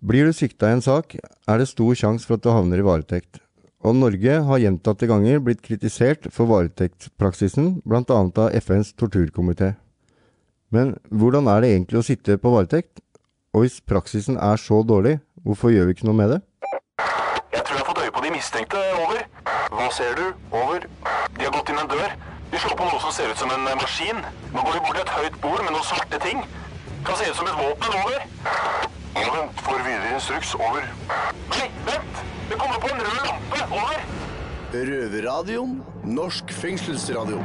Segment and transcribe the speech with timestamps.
[0.00, 2.84] Blir du sikta i en sak, er det stor sjanse for at du havner i
[2.86, 3.42] varetekt.
[3.84, 8.04] Og Norge har gjentatte ganger blitt kritisert for varetektspraksisen, bl.a.
[8.08, 9.74] av FNs torturkomité.
[10.72, 13.02] Men hvordan er det egentlig å sitte på varetekt?
[13.52, 16.40] Og hvis praksisen er så dårlig, hvorfor gjør vi ikke noe med det?
[17.52, 18.84] Jeg tror jeg har fått øye på de mistenkte.
[19.02, 19.24] Over.
[19.74, 20.26] Hva ser du?
[20.48, 20.86] Over.
[21.36, 22.14] De har gått inn en dør.
[22.52, 24.24] De slår på noe som ser ut som en maskin.
[24.54, 26.40] Nå går de bort til et høyt bord med noen svarte ting.
[27.04, 28.00] Kan se ut som et våpen.
[28.00, 28.89] Over.
[29.14, 29.60] Ja, vent.
[29.66, 30.54] Får videre instruks.
[30.54, 30.84] Over.
[31.86, 32.18] Vent!
[32.48, 33.62] Det kommer på en rød lampe.
[33.74, 34.04] Over.
[34.72, 35.80] Røverradioen.
[36.04, 37.40] Norsk fengselsradio.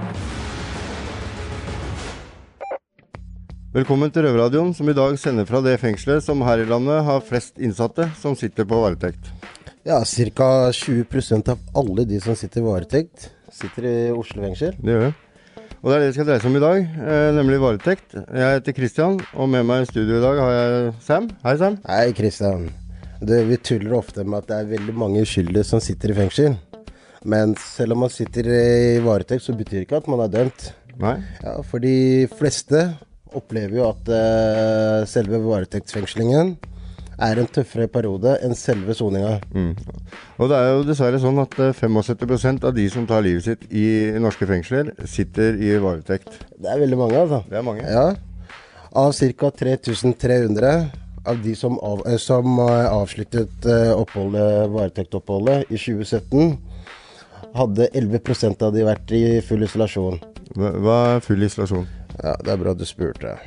[3.73, 7.25] Velkommen til Røverradioen, som i dag sender fra det fengselet som her i landet har
[7.25, 9.34] flest innsatte som sitter på varetekt.
[9.86, 10.72] Ja, ca.
[10.72, 14.77] 20% av alle de som sitter i varetekt, sitter i Oslo fengsel.
[14.80, 15.13] Det gjør det.
[15.85, 18.16] Og det er det det skal dreie seg om i dag, eh, nemlig varetekt.
[18.17, 21.27] Jeg heter Christian, og med meg i studio i dag har jeg Sam.
[21.44, 21.75] Hei, Sam.
[21.85, 22.63] Hei, Kristian.
[23.21, 26.56] Vi tuller ofte med at det er veldig mange uskyldige som sitter i fengsel.
[27.22, 30.72] Men selv om man sitter i varetekt, så betyr det ikke at man er dømt.
[30.97, 31.19] Nei.
[31.45, 32.88] Ja, For de fleste
[33.38, 36.56] opplever jo at eh, selve varetektsfengslingen
[37.21, 39.38] er en tøffere periode enn selve soninga.
[39.55, 39.71] Mm.
[40.39, 43.66] Og det er jo dessverre sånn at eh, 75% av de som tar livet sitt
[43.72, 43.88] i
[44.22, 46.44] norske fengsler, sitter i varetekt.
[46.59, 47.41] Det er veldig mange, altså.
[47.49, 47.88] Det er mange.
[47.88, 48.07] Ja.
[48.95, 49.52] Av ca.
[49.52, 50.75] 3300
[51.25, 56.57] av de som, av, eh, som eh, avsluttet eh, oppholdet, varetektoppholdet i 2017,
[57.55, 60.19] hadde 11% av de vært i full isolasjon.
[60.55, 61.88] Hva er full isolasjon?
[62.22, 63.38] Ja, Det er bra du spurte.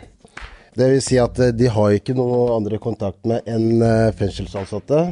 [0.79, 5.09] Det vil si at eh, de har ikke noen andre kontakt med enn eh, fengselsansatte,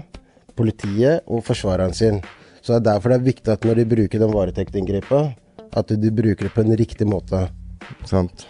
[0.54, 2.20] politiet og forsvareren sin.
[2.60, 5.34] Så det er derfor det er viktig at når de bruker den varetektinngrepet,
[5.76, 7.48] at de bruker det på en riktig måte.
[8.06, 8.46] Sant.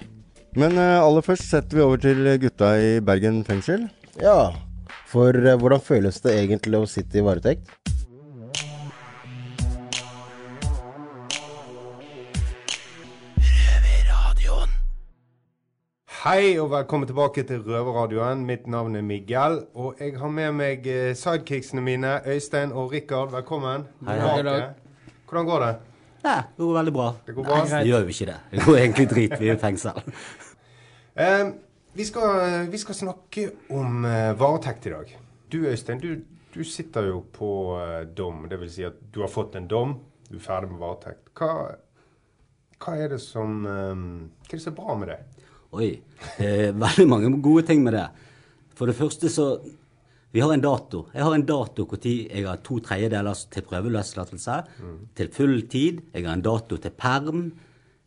[0.60, 3.88] Men eh, aller først setter vi over til gutta i Bergen fengsel.
[4.20, 4.52] Ja,
[5.08, 7.72] for hvordan føles det egentlig å sitte i varetekt?
[16.16, 18.40] Hei og velkommen tilbake til Røverradioen.
[18.48, 19.58] Mitt navn er Miguel.
[19.76, 23.34] Og jeg har med meg eh, sidekicksene mine, Øystein og Rikard.
[23.34, 23.84] Velkommen.
[24.06, 24.70] Hei, tilbake.
[25.28, 25.68] Hvordan går det?
[26.24, 27.10] Ja, det går veldig bra.
[27.26, 27.58] Det går bra?
[27.58, 28.38] Nei, Det gjør jo ikke det.
[28.50, 29.36] Det går egentlig drit.
[29.40, 30.00] Vi er i fengsel.
[31.26, 31.52] um,
[32.00, 35.14] vi, skal, vi skal snakke om uh, varetekt i dag.
[35.52, 36.24] Du Øystein, du,
[36.54, 38.46] du sitter jo på uh, dom.
[38.48, 39.98] Det vil si at du har fått en dom.
[40.30, 41.28] Du er ferdig med varetekt.
[41.36, 41.76] Hva,
[42.80, 45.24] hva er det som um, Hva er det som er bra med det?
[45.72, 45.90] Oi.
[46.38, 48.06] Det er veldig mange gode ting med det.
[48.76, 49.58] For det første så
[50.32, 51.06] Vi har en dato.
[51.14, 54.56] Jeg har en dato når jeg har to tredjedeler til prøveløslatelse.
[55.16, 56.00] Til full tid.
[56.14, 57.52] Jeg har en dato til perm.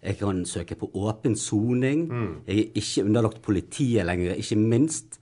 [0.04, 2.10] Jeg kan søke på åpen soning.
[2.48, 5.20] Jeg er ikke underlagt politiet lenger, ikke minst.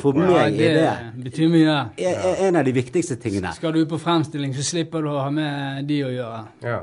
[0.00, 0.74] For meg er det
[1.16, 1.90] det betyr mye.
[1.98, 3.54] er- er en av de viktigste tingene.
[3.54, 6.46] Skal du på fremstilling, så slipper du å ha med de å gjøre.
[6.62, 6.78] Ja.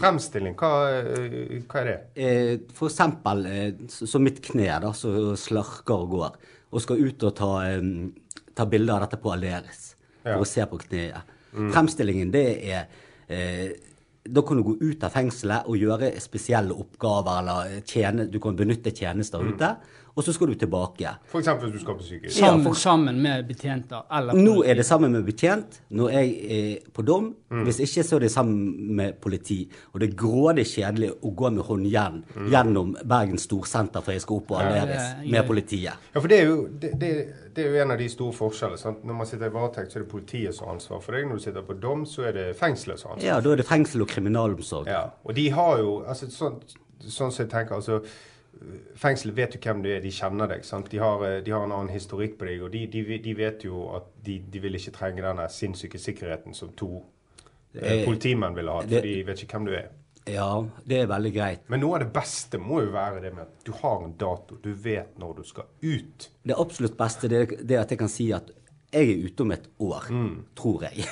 [0.00, 1.98] Fremstilling, hva, eh, hva er det?
[2.16, 3.44] Eh, for eksempel
[3.88, 6.38] som så så mitt kne da, så slarker og går,
[6.72, 7.82] og skal ut og ta, eh,
[8.56, 10.38] ta bilder av dette på Aleris for Ja.
[10.38, 11.22] å se på kneet.
[11.52, 12.86] Fremstillingen, det er
[13.28, 13.72] eh,
[14.28, 18.54] Da kan du gå ut av fengselet og gjøre spesielle oppgaver, eller tjene, du kan
[18.54, 19.76] benytte tjenester ute,
[20.20, 21.14] og så skal du tilbake.
[21.40, 22.36] Eksempel hvis du skal på sykehus.
[22.36, 24.02] Ja, Sammen, for- sammen med betjenter.
[24.12, 27.30] Eller Nå er det sammen med betjent når jeg er på dom.
[27.50, 29.64] Hvis ikke, så er det sammen med politi.
[29.94, 32.20] Og det er grådig kjedelig å gå med håndjern
[32.52, 35.30] gjennom Bergen Storsenter for jeg skal opp og Aleris Ja, ja.
[35.34, 35.96] med politiet.
[36.14, 37.10] Ja, for det er, jo, det, det,
[37.56, 38.78] det er jo en av de store forskjellene.
[38.78, 39.02] Sant?
[39.08, 41.26] Når man sitter i varetekt, så er det politiet som har ansvar for deg.
[41.30, 43.30] Når du sitter på dom, så er det fengselet som har ansvar.
[43.32, 44.86] Ja, da er det fengsel og kriminalomsorg.
[44.92, 46.60] Ja, og de har jo altså, sånn,
[47.00, 48.02] sånn som jeg tenker, altså
[49.00, 50.64] Fengselet vet jo hvem du er, de kjenner deg.
[50.68, 50.90] sant?
[50.92, 53.64] De har, eh, de har en annen historikk på deg, og de, de, de vet
[53.64, 58.54] jo at de, de vil ikke trenge denne sinnssyke sikkerheten som to eh, Eh, politimenn
[58.56, 59.90] ville hatt, for de vet ikke hvem du er.
[60.28, 60.48] Ja,
[60.84, 61.60] det er veldig greit.
[61.72, 64.58] Men noe av det beste må jo være det med at du har en dato.
[64.62, 66.26] Du vet når du skal ut.
[66.42, 68.50] Det absolutt beste det, det er at jeg kan si at
[68.90, 70.08] jeg er ute om et år,
[70.58, 71.06] tror jeg.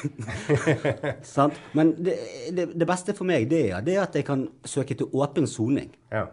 [1.37, 1.55] Sant?
[1.79, 2.17] Men det,
[2.51, 5.47] det, det beste for meg det er, det er at jeg kan søke til åpen
[5.47, 5.93] soning.
[6.11, 6.27] Ja.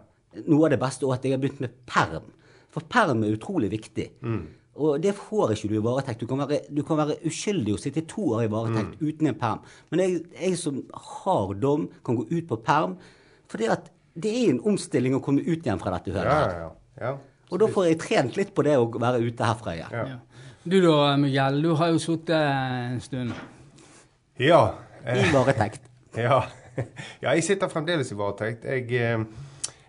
[0.44, 2.30] Noe av det beste er at jeg har begynt med perm.
[2.74, 4.10] For perm er utrolig viktig.
[4.76, 6.20] Og det får ikke du i varetekt.
[6.20, 9.38] Du kan være, du kan være uskyldig og sitte to år i varetekt uten en
[9.40, 9.62] perm.
[9.90, 12.98] Men jeg, jeg som har dom, kan gå ut på perm.
[13.48, 16.28] For det, at det er en omstilling å komme ut igjen fra dette hølet.
[16.28, 16.68] ja, ja.
[17.06, 17.16] ja.
[17.46, 19.92] Og da får jeg trent litt på det å være ute herfra igjen.
[19.94, 20.06] Ja.
[20.16, 20.46] Ja.
[20.66, 23.36] Du da, Miguel, du har jo sittet en stund.
[24.42, 24.62] ja.
[25.06, 25.84] I varetekt.
[26.16, 26.38] Ja.
[27.20, 28.64] ja, jeg sitter fremdeles i varetekt.
[28.64, 29.20] Jeg, eh,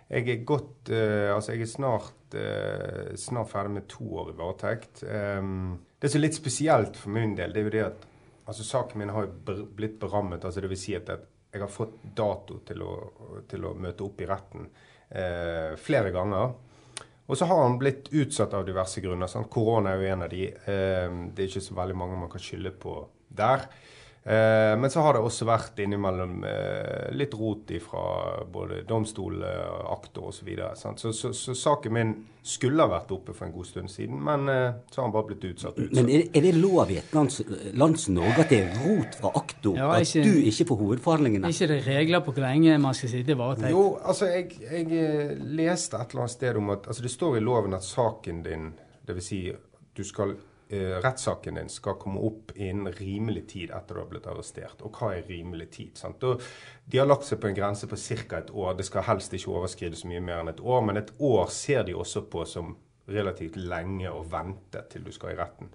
[0.10, 4.38] jeg er godt uh, Altså, jeg er snart, uh, snart ferdig med to år i
[4.38, 5.04] varetekt.
[5.04, 8.06] Um, Det som er litt spesielt for min del, det er jo det at
[8.48, 9.28] altså saken min har
[9.76, 10.46] blitt berammet.
[10.46, 12.94] altså vil si at jeg har fått dato til å,
[13.50, 16.54] til å møte opp i retten uh, flere ganger.
[17.28, 19.28] Og så har han blitt utsatt av diverse grunner.
[19.28, 19.50] Sant?
[19.52, 20.46] Korona er jo en av de.
[20.48, 22.94] Eh, det er ikke så veldig mange man kan skylde på
[23.28, 23.66] der.
[24.28, 28.02] Eh, men så har det også vært innimellom eh, litt rot fra
[28.52, 30.50] både domstol, eh, aktor osv.
[30.76, 32.12] Så, så, så, så saken min
[32.44, 35.30] skulle ha vært oppe for en god stund siden, men eh, så har han bare
[35.30, 35.80] blitt utsatt.
[35.80, 35.96] utsatt.
[35.96, 37.40] Men er, er det lov i et lands,
[37.80, 39.80] lands Norge at det er rot fra aktor?
[39.80, 41.48] Ja, at ikke- du ikke får hovedforhandlingene?
[41.48, 43.72] Er ikke det regler på hvor lenge man skal sitte i varetekt?
[43.72, 47.46] Jo, altså, jeg, jeg leste et eller annet sted om at altså, Det står i
[47.48, 48.70] loven at saken din,
[49.08, 49.24] dvs.
[49.32, 49.42] Si,
[49.96, 50.36] du skal
[50.70, 54.82] eh, rettssaken din skal komme opp innen rimelig tid etter du har blitt arrestert.
[54.82, 55.94] Og hva er rimelig tid?
[56.00, 56.24] sant?
[56.24, 56.44] Og
[56.86, 58.42] de har lagt seg på en grense på ca.
[58.42, 58.74] et år.
[58.78, 61.88] Det skal helst ikke overskride så mye mer enn et år, men et år ser
[61.88, 62.76] de også på som
[63.08, 65.72] relativt lenge å vente til du skal i retten.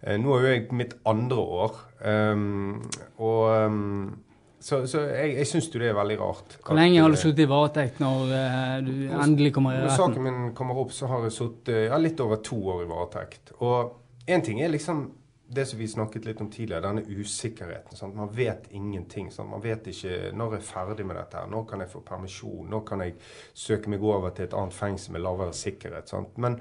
[0.00, 2.78] Eh, nå er jo jeg mitt andre år, um,
[3.18, 4.14] og um,
[4.60, 6.56] så, så jeg, jeg syns jo det er veldig rart.
[6.64, 9.92] Hvor lenge har du eh, sittet i varetekt når uh, du endelig kommer i retten?
[9.92, 12.90] når saken min kommer opp, så har jeg sittet ja, litt over to år i
[12.90, 13.54] varetekt.
[13.60, 15.06] Og én ting er liksom
[15.48, 17.96] det som vi snakket litt om tidligere, denne usikkerheten.
[17.96, 18.14] Sant?
[18.14, 19.30] Man vet ingenting.
[19.30, 19.50] Sant?
[19.50, 21.38] Man vet ikke når jeg er ferdig med dette.
[21.38, 22.70] her, Når kan jeg få permisjon?
[22.70, 23.14] Når kan jeg
[23.54, 26.08] søke meg over til et annet fengsel med lavere sikkerhet?
[26.08, 26.38] Sant?
[26.38, 26.58] Men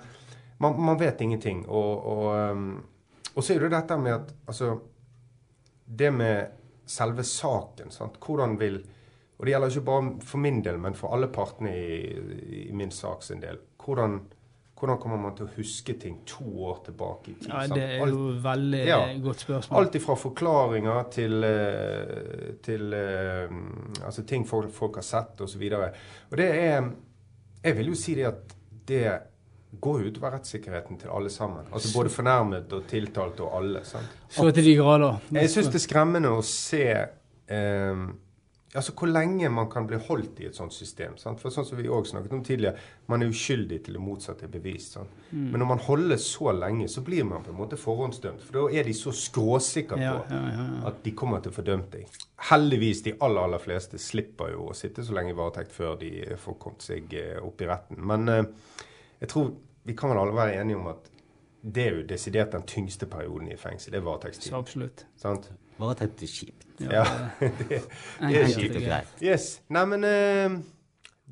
[0.58, 1.66] man, man vet ingenting.
[1.68, 2.84] Og, og, um,
[3.34, 4.80] og så er det dette med at altså,
[5.86, 6.46] Det med
[6.86, 7.92] selve saken.
[7.92, 8.18] Sant?
[8.22, 8.86] Hvordan vil
[9.38, 12.92] Og det gjelder ikke bare for min del, men for alle partene i, i min
[12.92, 13.58] sak del.
[13.84, 14.22] Hvordan,
[14.76, 17.48] hvordan kommer man til å huske ting to år tilbake i tid?
[17.48, 18.98] Ja, det er Alt- jo veldig Ja.
[19.24, 19.80] godt spørsmål.
[19.80, 23.48] Alt ifra forklaringer til, eh, til eh,
[24.06, 25.62] altså ting folk, folk har sett osv.
[25.74, 25.90] Og,
[26.32, 26.92] og det er
[27.64, 28.56] Jeg vil jo si det at
[28.86, 29.20] det
[29.82, 31.66] går utover rettssikkerheten til alle sammen.
[31.74, 33.82] Altså Både fornærmet og tiltalt og alle.
[33.84, 34.06] sant?
[34.30, 35.18] Så til de grader.
[35.32, 36.84] Jeg syns det er skremmende å se
[37.48, 38.06] eh,
[38.76, 41.16] altså hvor lenge man kan bli holdt i et sånt system.
[41.18, 41.40] Sant?
[41.42, 42.78] For sånn som vi også snakket om tidligere,
[43.08, 44.98] Man er uskyldig til det motsatte er bevist.
[45.32, 45.52] Mm.
[45.52, 48.42] Men når man holder så lenge, så blir man på en måte forhåndsdømt.
[48.42, 50.66] For da er de så skråsikre på ja, ja, ja.
[50.90, 52.10] at de kommer til å få dømt deg.
[52.50, 56.12] Heldigvis, de aller aller fleste slipper jo å sitte så lenge i varetekt før de
[56.42, 58.02] får kommet seg eh, opp i retten.
[58.02, 58.44] Men eh,
[59.22, 59.54] jeg tror
[59.86, 61.12] vi kan vel alle være enige om at
[61.66, 63.94] det er jo desidert den tyngste perioden i fengsel.
[63.94, 64.58] Det er Så varetektstiden.
[64.60, 65.06] absolutt.
[65.18, 65.52] Sant?
[65.78, 66.66] Varetekt er kjipt.
[66.80, 67.04] Ja,
[67.40, 67.52] det,
[68.30, 68.76] det er kjipt.
[68.76, 69.14] og greit.
[69.24, 69.50] Yes.
[69.70, 70.58] Nei, men eh,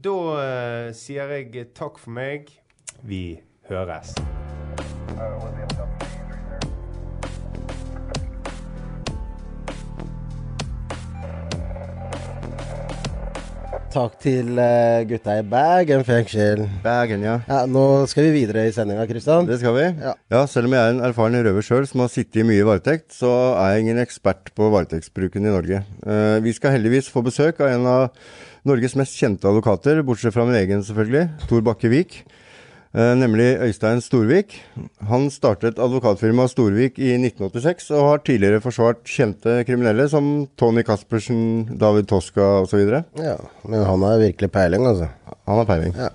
[0.03, 2.51] da uh, sier jeg takk for meg.
[3.07, 3.25] Vi
[3.69, 4.15] høres.
[13.93, 16.63] Takk til eh, gutta i Bergen fengsel.
[16.81, 17.35] Bergen, ja.
[17.45, 19.45] Ja, nå skal vi videre i sendinga, Kristian.
[19.45, 19.83] Det skal vi.
[20.01, 20.15] Ja.
[20.33, 20.39] Ja.
[20.49, 23.29] Selv om jeg er en erfaren røver sjøl som har sittet i mye varetekt, så
[23.51, 25.83] er jeg ingen ekspert på varetektsbruken i Norge.
[26.09, 28.07] Eh, vi skal heldigvis få besøk av en av
[28.65, 32.23] Norges mest kjente advokater, bortsett fra min egen selvfølgelig, Tor Bakke Vik.
[32.93, 34.51] Eh, nemlig Øystein Storvik.
[35.09, 41.73] Han startet advokatfirmaet Storvik i 1986, og har tidligere forsvart kjente kriminelle som Tony Caspersen,
[41.81, 42.83] David Toska osv.
[43.17, 45.09] Ja, men han har virkelig peiling, altså.
[45.49, 45.97] Han har peiling.
[45.97, 46.11] Ja.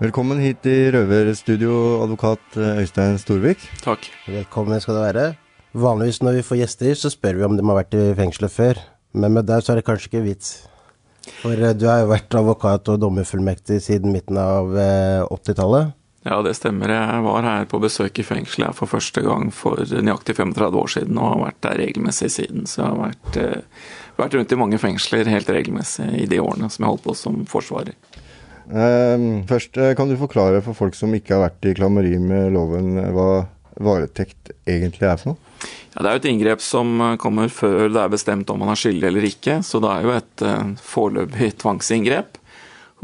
[0.00, 3.60] Velkommen hit i Røverstudio, advokat eh, Øystein Storvik.
[3.84, 4.08] Takk.
[4.24, 5.30] Velkommen skal du være.
[5.76, 8.86] Vanligvis når vi får gjester, så spør vi om de har vært i fengselet før.
[9.12, 10.62] Men med deg så er det kanskje ikke vits.
[11.42, 15.94] For eh, du har jo vært advokat og dommerfullmektig siden midten av eh, 80-tallet.
[16.24, 16.88] Ja, det stemmer.
[16.88, 21.18] Jeg var her på besøk i fengselet for første gang for nøyaktig 35 år siden,
[21.20, 22.64] og har vært der regelmessig siden.
[22.64, 26.70] Så jeg har vært, eh, vært rundt i mange fengsler helt regelmessig i de årene
[26.72, 27.92] som jeg holdt på som forsvarer.
[28.72, 32.54] Eh, først, eh, kan du forklare for folk som ikke har vært i klammeri med
[32.54, 33.46] loven, eh, hva
[33.80, 35.40] varetekt egentlig er for noe?
[35.94, 38.72] Ja, Det er jo et inngrep som eh, kommer før det er bestemt om man
[38.74, 42.40] er skyldig eller ikke, så det er jo et eh, foreløpig tvangsinngrep.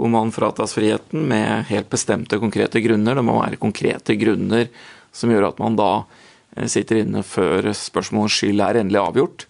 [0.00, 3.18] Hvor man fratas friheten med helt bestemte konkrete grunner.
[3.18, 4.70] Det må være konkrete grunner
[5.12, 5.90] som gjør at man da
[6.56, 9.46] eh, sitter inne før spørsmålet om skyld er endelig avgjort.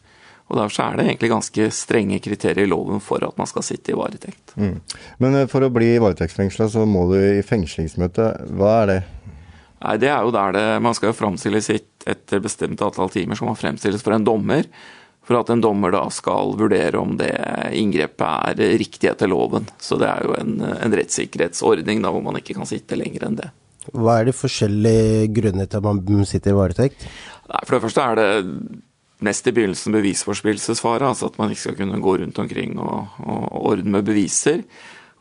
[0.50, 3.62] Og Derfor så er det egentlig ganske strenge kriterier i loven for at man skal
[3.62, 4.56] sitte i varetekt.
[4.58, 8.32] Men eh, for å bli varetektsfengsla, så må du i fengslingsmøte.
[8.58, 9.00] Hva er det?
[9.80, 13.38] Nei, det er jo der det Man skal jo framstille sitt etter bestemt antall timer
[13.38, 14.68] som man fremstilles for en dommer.
[15.26, 17.32] For at en dommer da skal vurdere om det
[17.76, 19.68] inngrepet er riktig etter loven.
[19.78, 23.40] Så det er jo en, en rettssikkerhetsordning da hvor man ikke kan sitte lenger enn
[23.40, 23.50] det.
[23.96, 27.06] Hva er de forskjellige grunner til at man sitter i varetekt?
[27.50, 28.30] Nei, For det første er det
[29.24, 33.70] mest i begynnelsen bevisforspillelsesfare, altså at man ikke skal kunne gå rundt omkring og, og
[33.72, 34.64] ordne med beviser.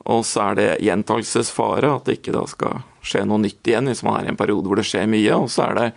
[0.10, 4.02] Og så er det gjentagelsesfare, at det ikke da skal skje noe nytt igjen hvis
[4.06, 5.36] man er i en periode hvor det skjer mye.
[5.38, 5.88] Og så er det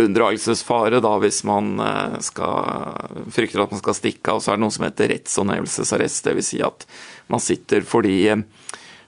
[0.00, 4.40] unndragelsesfare hvis man eh, skal, frykter at man skal stikke av.
[4.40, 6.52] Så er det noe som heter rettshåndhevelsesarrest, dvs.
[6.54, 6.86] Si at
[7.32, 8.16] man sitter fordi,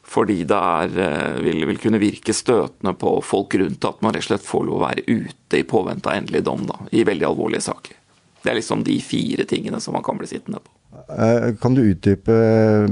[0.02, 4.26] fordi det er, eh, vil, vil, kunne virke støtende på folk rundt at man rett
[4.26, 7.30] og slett får lov å være ute i påvente av endelig dom da, i veldig
[7.30, 7.99] alvorlige saker.
[8.42, 10.81] Det er liksom de fire tingene som man kan bli sittende på.
[10.92, 12.34] Eh, kan du utdype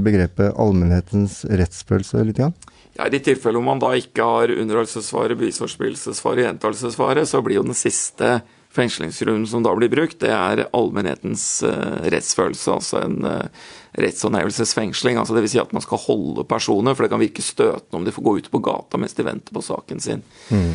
[0.01, 2.39] begrepet allmennhetens rettsfølelse litt?
[2.39, 2.55] Grann?
[2.97, 7.67] Ja, I de tilfellene hvor man da ikke har underholdelsesfare, bevisforspillelsesfare, gjentagelsesfare, så blir jo
[7.67, 8.39] den siste
[8.71, 13.65] fengslingsgrunnen som da blir brukt, det er allmennhetens uh, rettsfølelse, altså en uh,
[13.99, 15.19] rettshåndhevelsesfengsling.
[15.19, 15.55] Altså Dvs.
[15.55, 18.37] Si at man skal holde personer, for det kan virke støtende om de får gå
[18.39, 20.23] ut på gata mens de venter på saken sin.
[20.53, 20.71] Mm.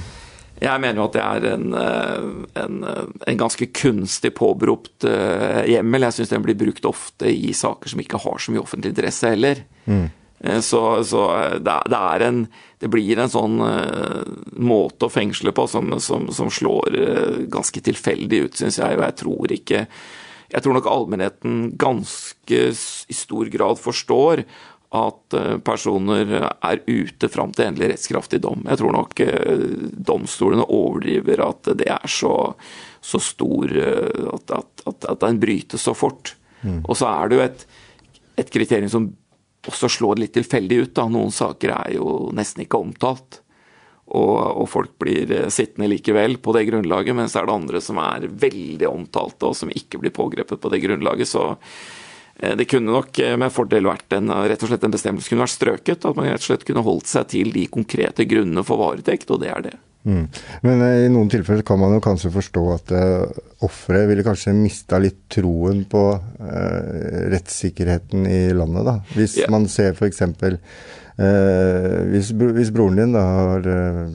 [0.56, 2.28] Jeg mener jo at det er en, eh,
[2.62, 2.76] en,
[3.28, 6.06] en ganske kunstig påberopt uh, hjemmel.
[6.06, 9.34] Jeg syns den blir brukt ofte i saker som ikke har så mye offentlig interesse
[9.34, 9.60] heller.
[9.84, 10.06] Mm.
[10.60, 11.20] Så, så
[11.64, 12.42] det, det, en
[12.78, 13.54] Det blir en sånn
[14.60, 16.98] måte å fengsle på som, som, som slår
[17.48, 18.98] ganske tilfeldig ut, syns jeg.
[18.98, 19.80] Og jeg tror ikke
[20.52, 24.44] Jeg tror nok allmennheten ganske i stor grad forstår
[24.94, 28.62] at eh, personer er ute fram til endelig rettskraftig dom.
[28.68, 32.34] Jeg tror nok eh, domstolene overdriver at det er så,
[33.02, 36.36] så stor eh, at, at, at, at, den brytes så fort.
[36.62, 36.84] Mm.
[36.84, 37.66] Og så er det jo et,
[38.36, 39.10] et, kriterium som
[39.66, 40.94] også slår litt tilfeldig ut.
[40.94, 41.08] Da.
[41.10, 43.42] Noen saker er jo nesten ikke omtalt.
[44.06, 47.98] Og, og, folk blir sittende likevel på det grunnlaget, mens det er det andre som
[47.98, 51.26] er veldig omtalte, og som ikke blir pågrepet på det grunnlaget.
[51.26, 51.48] Så
[52.36, 55.56] det kunne nok eh, med fordel vært en, rett og slett en bestemmelse kunne vært
[55.56, 56.04] strøket.
[56.04, 59.40] At man rett og slett kunne holdt seg til de konkrete grunnene for varetekt, og
[59.44, 59.76] det er det.
[60.06, 60.26] Mm.
[60.62, 64.54] Men eh, i noen tilfeller kan man jo kanskje forstå at uh, offeret ville kanskje
[64.54, 66.92] mista litt troen på uh,
[67.32, 69.00] rettssikkerheten i landet, da.
[69.16, 69.50] Hvis yeah.
[69.50, 70.22] man ser f.eks.
[71.16, 74.06] Uh, hvis, hvis broren din da har uh,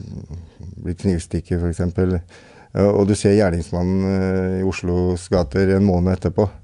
[0.80, 6.61] blitt knivstukket f.eks., uh, og du ser gjerningsmannen i Oslos gater en måned etterpå, Eh,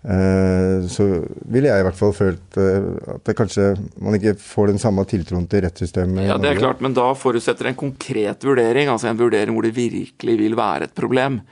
[0.00, 1.06] så
[1.52, 3.66] ville jeg i hvert fall følt eh, at det kanskje
[4.00, 6.24] man ikke får den samme tiltroen til rettssystemet.
[6.24, 9.74] Ja, det er klart, men da forutsetter en konkret vurdering, altså en vurdering hvor det
[9.76, 11.42] virkelig vil være et problem.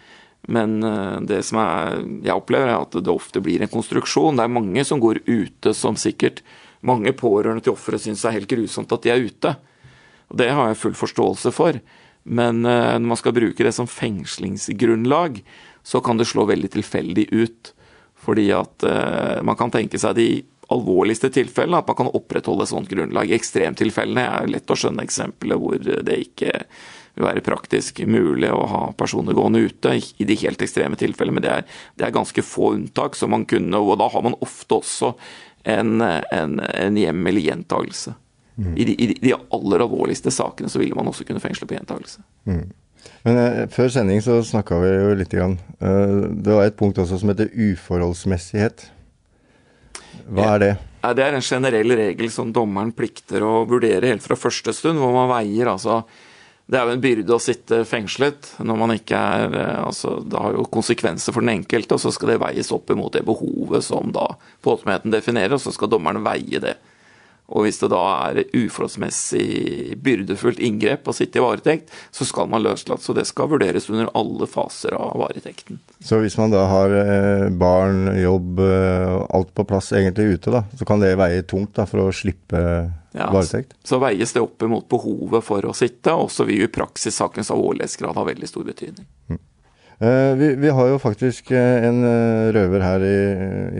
[0.48, 4.40] Men eh, det som er, jeg opplever, er at det ofte blir en konstruksjon.
[4.40, 6.40] Det er mange som går ute som sikkert
[6.80, 9.56] mange pårørende til ofre syns er helt grusomt at de er ute.
[10.32, 11.76] Og Det har jeg full forståelse for.
[12.28, 15.40] Men når man skal bruke det som fengslingsgrunnlag,
[15.82, 17.72] så kan det slå veldig tilfeldig ut.
[18.28, 20.28] Fordi at uh, man kan tenke seg de
[20.68, 23.30] alvorligste tilfellene, at man kan opprettholde et sånt grunnlag.
[23.30, 26.52] I ekstremtilfellene er lett å skjønne eksempler hvor det ikke
[27.18, 31.46] vil være praktisk mulig å ha personer gående ute i de helt ekstreme tilfellene, men
[31.46, 31.64] det er,
[31.98, 33.16] det er ganske få unntak.
[33.16, 35.14] som man kunne, og Da har man ofte også
[35.64, 38.14] en, en, en hjemmel i gjentagelse.
[38.58, 38.76] Mm.
[38.76, 42.22] I, de, I, de, aller alvorligste sakene så ville man også kunne fengsle på gjentagelse.
[42.44, 42.68] Mm.
[43.26, 45.58] Men eh, Før sending så snakka vi jo litt grann.
[45.82, 48.88] Uh, det var et punkt også som heter uforholdsmessighet.
[50.28, 50.72] Hva er det?
[51.02, 54.98] Ja, det er en generell regel som dommeren plikter å vurdere helt fra første stund,
[55.00, 56.02] hvor man veier altså
[56.68, 60.36] det er jo en byrde å sitte fengslet når man ikke er eh, altså Det
[60.36, 63.86] har jo konsekvenser for den enkelte, og så skal det veies opp imot det behovet
[63.86, 64.26] som da
[64.66, 66.74] påtalemyndigheten definerer, og så skal dommeren veie det.
[67.48, 72.60] Og hvis det da er uforholdsmessig byrdefullt inngrep å sitte i varetekt, så skal man
[72.60, 73.08] løslates.
[73.08, 75.80] Og det skal vurderes under alle faser av varetekten.
[76.04, 80.66] Så hvis man da har eh, barn, jobb, eh, alt på plass egentlig ute, da,
[80.76, 83.78] så kan det veie tungt da, for å slippe ja, varetekt?
[83.80, 87.16] Så veies det opp imot behovet for å sitte, og så vil jo i praksis
[87.16, 89.08] sakens alvorlighetsgrad ha veldig stor betydning.
[89.32, 89.40] Mm.
[89.98, 92.04] Uh, vi, vi, har jo faktisk en
[92.54, 93.16] røver her i,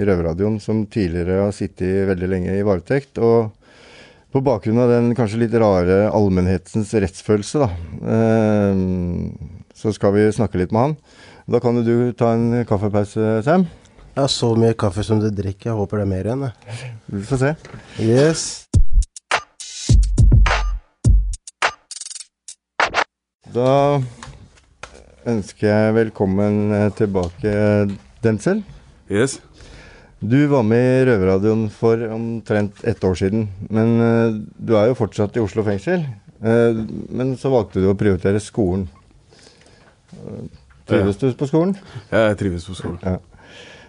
[0.01, 3.21] i Røverradioen som tidligere har sittet veldig lenge i varetekt.
[3.23, 3.53] og
[4.33, 7.69] på bakgrunn av den kanskje litt rare allmennhetens rettsfølelse, da,
[8.13, 8.83] eh,
[9.79, 10.97] så skal vi snakke litt med han.
[11.49, 13.65] Da kan jo du ta en kaffepause, Sam.
[14.13, 15.71] Jeg har så mye kaffe som du drikker.
[15.71, 16.53] Jeg håper det er mer igjen.
[17.09, 17.53] Vi får se.
[18.03, 18.67] Yes.
[23.55, 24.03] Da
[25.25, 27.55] ønsker jeg velkommen tilbake,
[28.21, 28.61] Denzel.
[29.09, 29.39] Yes.
[30.21, 33.45] Du var med i Røverradioen for omtrent ett år siden.
[33.71, 36.03] Men uh, du er jo fortsatt i Oslo fengsel.
[36.43, 36.83] Uh,
[37.15, 38.89] men så valgte du å prioritere skolen.
[40.11, 40.49] Uh,
[40.91, 41.31] trives ja.
[41.31, 41.77] du på skolen?
[42.11, 42.99] Ja, jeg trives på skolen.
[43.05, 43.21] Ja.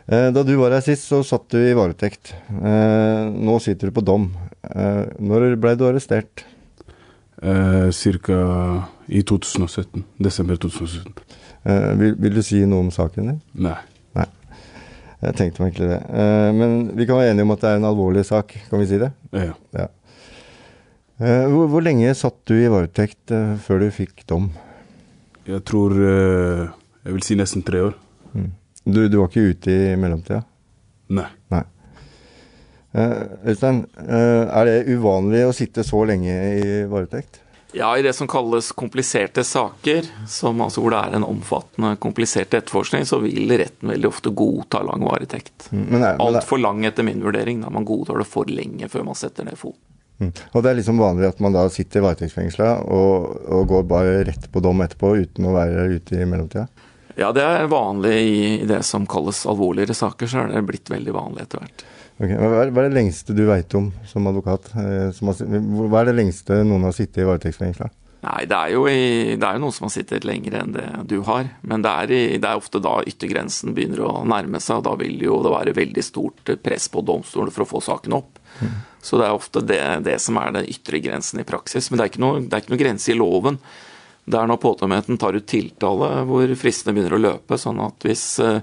[0.09, 2.31] Da du var her sist, så satt du i varetekt.
[2.49, 4.23] Nå sitter du på dom.
[4.65, 6.41] Når ble du arrestert?
[7.93, 8.39] Cirka
[9.05, 10.01] i 2017.
[10.17, 11.13] Desember 2017.
[12.01, 13.39] Vil, vil, du si noe om saken din?
[13.69, 13.77] Nei.
[15.19, 16.01] Jeg tenkte meg egentlig det.
[16.09, 18.87] Uh, men vi kan være enige om at det er en alvorlig sak, kan vi
[18.89, 19.11] si det?
[19.35, 19.55] Ja.
[19.75, 19.87] ja.
[21.19, 24.45] Eh, hvor, hvor lenge satt du i varetekt eh, før du fikk dom?
[25.49, 26.69] Jeg tror eh,
[27.03, 27.97] Jeg vil si nesten tre år.
[28.85, 30.39] Du, du var ikke ute i mellomtida?
[31.11, 31.27] Nei.
[31.51, 31.65] Nei.
[32.95, 37.41] Eh, Øystein, eh, er det uvanlig å sitte så lenge i varetekt?
[37.77, 42.55] Ja, i det som kalles kompliserte saker, som altså hvor det er en omfattende, komplisert
[42.57, 45.67] etterforskning, så vil retten veldig ofte godta lang varetekt.
[45.69, 47.61] Mm, Altfor lang etter min vurdering.
[47.61, 49.79] da Man godtar det for lenge før man setter ned foten.
[50.17, 50.31] mm.
[50.53, 54.49] Og det er liksom vanlig at man da sitter varetektsfengsla og, og går bare rett
[54.51, 56.65] på dom etterpå uten å være ute i mellomtida?
[57.19, 60.89] Ja, det er vanlig i i det som kalles alvorligere saker, så er det blitt
[60.89, 61.85] veldig vanlig etter hvert.
[62.19, 64.67] Ok, Hva er, hva er det lengste du veit om som advokat?
[64.75, 65.39] Eh, som har,
[65.87, 67.87] hva er det lengste noen har sittet i varetektsfengsla?
[68.19, 70.87] Nei, det er jo, i, det er jo noen som har sittet lenger enn det
[71.07, 71.47] du har.
[71.63, 74.97] Men det er, i, det er ofte da yttergrensen begynner å nærme seg, og da
[74.99, 78.43] vil jo det være veldig stort press på domstolen for å få saken opp.
[78.99, 81.87] Så det er ofte det, det som er den ytre grensen i praksis.
[81.87, 83.61] Men det er ikke noe, det ikke noe grense i loven.
[84.29, 87.57] Det er når påtalemyndigheten tar ut tiltale hvor fristene begynner å løpe.
[87.57, 88.59] sånn at hvis eh,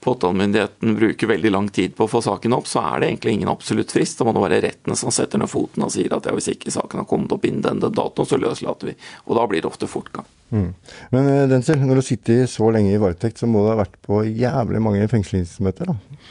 [0.00, 3.52] påtalemyndigheten bruker veldig lang tid på å få saken opp, så er det egentlig ingen
[3.52, 4.18] absolutt frist.
[4.18, 6.72] Da må det være rettene som setter ned foten og sier at ja, hvis ikke
[6.72, 8.96] saken har kommet opp innen denne datoen, så løslater vi.
[9.26, 10.28] Og da blir det ofte fortgang.
[10.50, 10.70] Mm.
[11.12, 14.00] Men eh, Denzel, når du sitter så lenge i varetekt, så må du ha vært
[14.06, 15.92] på jævlig mange fengslingsmøter?
[15.92, 16.24] da?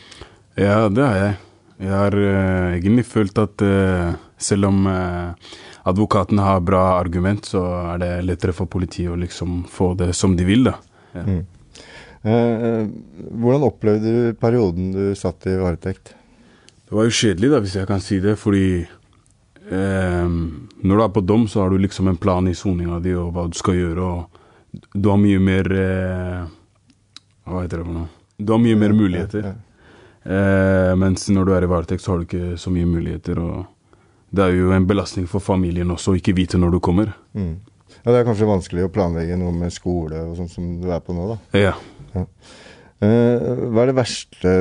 [0.60, 1.38] Ja, det har jeg.
[1.80, 5.32] Jeg har uh, egentlig følt at uh, selv om uh,
[5.88, 7.62] advokaten har bra argument, så
[7.94, 10.76] er det lettere for politiet å liksom få det som de vil, da.
[11.14, 11.24] Ja.
[11.24, 11.46] Mm.
[12.22, 12.88] Eh,
[13.32, 16.14] hvordan opplevde du perioden du satt i varetekt?
[16.90, 21.14] Det var jo kjedelig, da, hvis jeg kan si det, fordi eh, når du er
[21.16, 23.78] på dom, så har du liksom en plan i soninga di og hva du skal
[23.78, 26.42] gjøre, og du har mye mer eh,
[27.50, 28.10] Hva heter det for noe?
[28.38, 29.48] Du har mye mer muligheter.
[30.24, 33.40] Eh, mens når du er i varetekt, så har du ikke så mye muligheter.
[33.40, 33.66] og
[34.30, 37.14] Det er jo en belastning for familien også å ikke vite når du kommer.
[37.34, 37.56] Mm.
[38.04, 41.02] Ja, Det er kanskje vanskelig å planlegge noe med skole og sånn som du er
[41.04, 41.38] på nå, da.
[41.60, 41.74] Ja.
[42.16, 42.26] ja.
[43.00, 44.54] hva er det verste,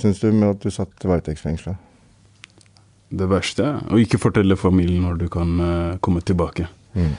[0.00, 1.76] syns du, med at du satt varetektsfengsla?
[3.14, 6.68] Det verste er å ikke fortelle familien når du kan eh, komme tilbake.
[6.94, 7.14] Mm.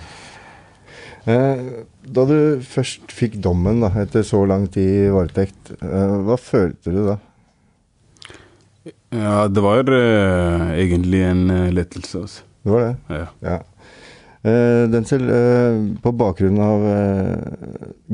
[2.16, 6.94] da du først fikk dommen da, etter så lang tid i varetekt, eh, hva følte
[6.96, 7.18] du da?
[9.16, 12.20] Ja, det var eh, egentlig en eh, lettelse.
[12.26, 12.44] Altså.
[12.64, 12.96] Det var det?
[13.10, 13.28] Ja.
[13.42, 13.60] Ja.
[14.46, 17.38] Eh, Denzel, eh, på bakgrunn av eh,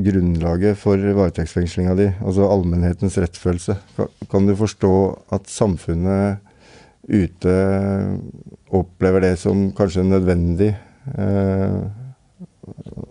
[0.00, 4.92] grunnlaget for varetektsfengslinga di, altså allmennhetens rettsfølelse, kan, kan du forstå
[5.36, 6.40] at samfunnet
[7.04, 7.56] ute
[8.72, 10.70] opplever det som kanskje nødvendig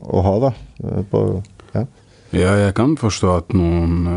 [0.02, 0.52] å ha, da?
[1.12, 1.22] På,
[1.76, 1.84] ja.
[2.32, 4.08] Ja, jeg kan forstå at noen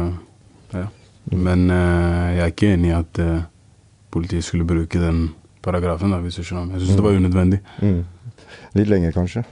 [0.70, 0.86] Ja.
[1.34, 3.20] Men jeg er ikke enig i at
[4.14, 5.26] politiet skulle bruke den
[5.64, 6.78] paragrafen, da, hvis du skjønner.
[6.78, 7.60] Jeg syns det var unødvendig.
[7.82, 8.02] Mm.
[8.74, 9.44] Litt lenger, kanskje.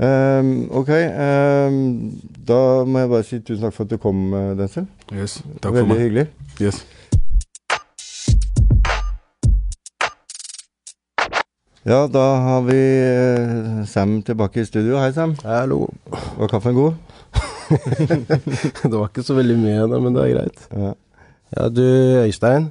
[0.00, 0.88] Um, ok,
[1.20, 1.76] Um,
[2.48, 4.86] da må jeg bare si tusen takk for at du kom, eh, Denzel.
[5.12, 6.00] Yes, takk for Veldig meg.
[6.00, 6.26] hyggelig.
[6.60, 6.84] Yes.
[11.84, 14.98] Ja, da har vi eh, Sam tilbake i studio.
[15.00, 15.32] Hei, Sam.
[15.44, 15.86] Hallo.
[16.38, 16.98] Var kaffen god?
[18.90, 20.66] det var ikke så veldig mye ennå, men det er greit.
[20.76, 20.92] Ja.
[21.56, 21.82] Ja, du
[22.24, 22.68] Øystein.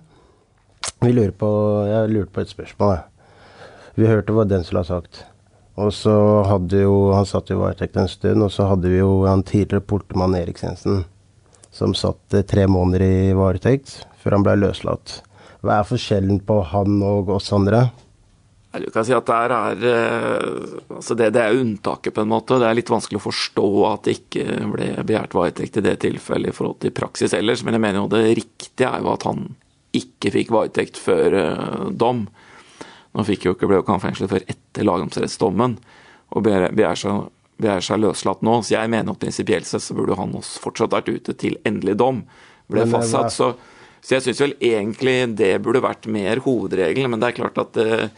[1.02, 1.50] Vi lurer på,
[1.90, 2.94] jeg lurte på et spørsmål.
[2.96, 3.66] Jeg.
[4.00, 5.24] Vi hørte hva Denzel har sagt.
[5.80, 6.16] Og så
[6.50, 9.86] hadde jo, Han satt i varetekt en stund, og så hadde vi jo han tidligere
[9.86, 11.06] politimann Erik Sensen.
[11.72, 15.22] Som satt eh, tre måneder i varetekt før han ble løslatt.
[15.64, 17.90] Hva er forskjellen på han og oss andre?
[18.70, 22.60] Du kan si at der er, eh, altså det, det er unntaket, på en måte.
[22.62, 26.52] Det er litt vanskelig å forstå at det ikke ble begjært varetekt i det tilfellet
[26.52, 27.64] i forhold til praksis ellers.
[27.66, 29.48] Men jeg mener jo det riktige er jo at han
[29.98, 32.28] ikke fikk varetekt før eh, dom.
[33.18, 35.76] Nå fikk jo ikke, ble jo ikke fengslet før etter lagdomsrettsdommen,
[36.30, 38.60] og begjær seg, begjær seg løslatt nå.
[38.62, 41.98] Så jeg mener at prinsipielt sett så burde han også fortsatt vært ute til endelig
[42.02, 42.24] dom
[42.70, 43.34] ble eh, fastsatt.
[43.34, 43.54] Så,
[44.00, 47.74] så jeg syns vel egentlig det burde vært mer hovedregelen, men det er klart at
[47.78, 48.12] det,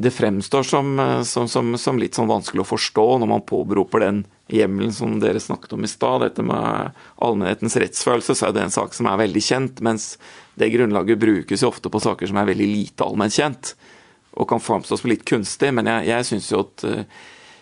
[0.00, 4.04] det fremstår som, eh, som, som, som litt sånn vanskelig å forstå når man påberoper
[4.04, 6.22] den hjemmelen som dere snakket om i stad.
[6.22, 9.82] Dette med allmennhetens rettsfølelse, så er det en sak som er veldig kjent.
[9.82, 10.12] Mens
[10.58, 13.72] det grunnlaget brukes jo ofte på saker som er veldig lite allment kjent.
[14.38, 15.72] Og kan framstå som litt kunstig.
[15.74, 17.18] Men jeg, jeg syns jo at eh,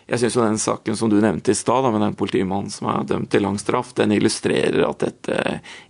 [0.07, 3.09] jeg synes jo den saken som du nevnte i stad, med den politimannen som er
[3.09, 5.41] dømt til lang straff, den illustrerer at dette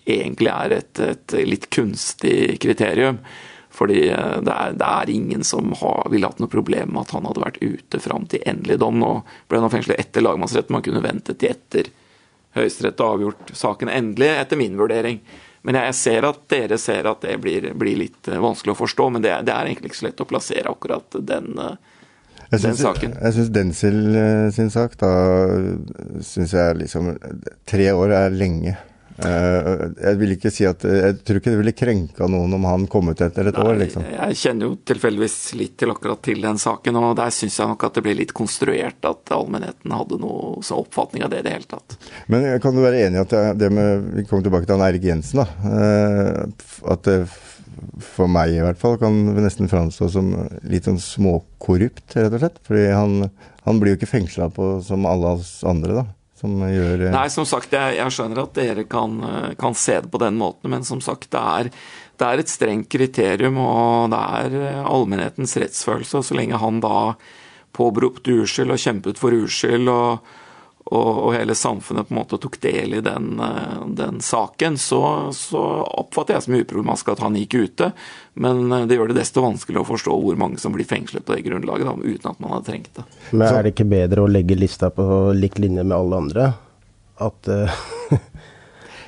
[0.06, 3.18] egentlig er et, et litt kunstig kriterium.
[3.76, 7.16] Fordi eh, det er, det er ingen som har, ville hatt noe problem med at
[7.16, 9.00] han hadde vært ute fram til endelig dom.
[9.02, 9.12] Nå
[9.50, 11.92] ble han fengslet etter lagmannsretten, man kunne ventet til etter
[12.56, 15.18] Høyesterett har avgjort saken endelig, etter min vurdering.
[15.68, 19.10] Men jeg ser at dere ser at det blir, blir litt eh, vanskelig å forstå,
[19.12, 21.52] men det, det er egentlig ikke så lett å plassere akkurat den,
[22.46, 23.14] jeg synes, den saken.
[23.20, 25.12] jeg syns Denzil eh, sin sak, da
[26.24, 27.16] syns jeg liksom
[27.66, 28.76] Tre år er lenge.
[29.16, 29.68] Eh,
[30.02, 33.08] jeg vil ikke si at Jeg tror ikke det ville krenka noen om han kom
[33.08, 34.04] ut etter et år, liksom.
[34.12, 37.86] Jeg kjenner jo tilfeldigvis litt til akkurat til den saken, og der syns jeg nok
[37.88, 41.56] at det ble litt konstruert at allmennheten hadde noe sånn oppfatning av det i det
[41.56, 41.96] hele tatt.
[42.32, 45.08] Men kan du være enig i at det, med Vi kommer tilbake til han Eirik
[45.08, 45.48] Jensen, da.
[45.72, 47.20] eh, At det
[48.00, 50.30] for meg i hvert fall kan nesten framstå som
[50.68, 52.60] litt sånn småkorrupt, rett og slett.
[52.66, 53.30] Fordi han,
[53.66, 54.48] han blir jo ikke fengsla
[54.84, 56.06] som alle oss andre, da.
[56.36, 59.98] Som gjør eh, Nei, som sagt, jeg, jeg skjønner at dere kan, eh, kan se
[60.04, 61.70] det på den måten, men som sagt, det er,
[62.20, 66.20] det er et strengt kriterium, og det er eh, allmennhetens rettsfølelse.
[66.20, 67.14] Og så lenge han da
[67.76, 70.28] påberopte uskyld og kjempet for uskyld, og,
[70.86, 73.32] og, og hele samfunnet på en måte tok del i den,
[73.96, 75.00] den saken, så,
[75.36, 77.90] så oppfatter jeg som uproblematisk at han gikk ute.
[78.36, 81.36] Men eh, det gjør det desto vanskeligere å forstå hvor mange som blir fengslet på
[81.36, 83.06] det grunnlaget, da, uten at man hadde trengt det.
[83.32, 86.50] Men er det ikke bedre å legge lista på lik linje med alle andre?
[87.24, 87.78] At uh,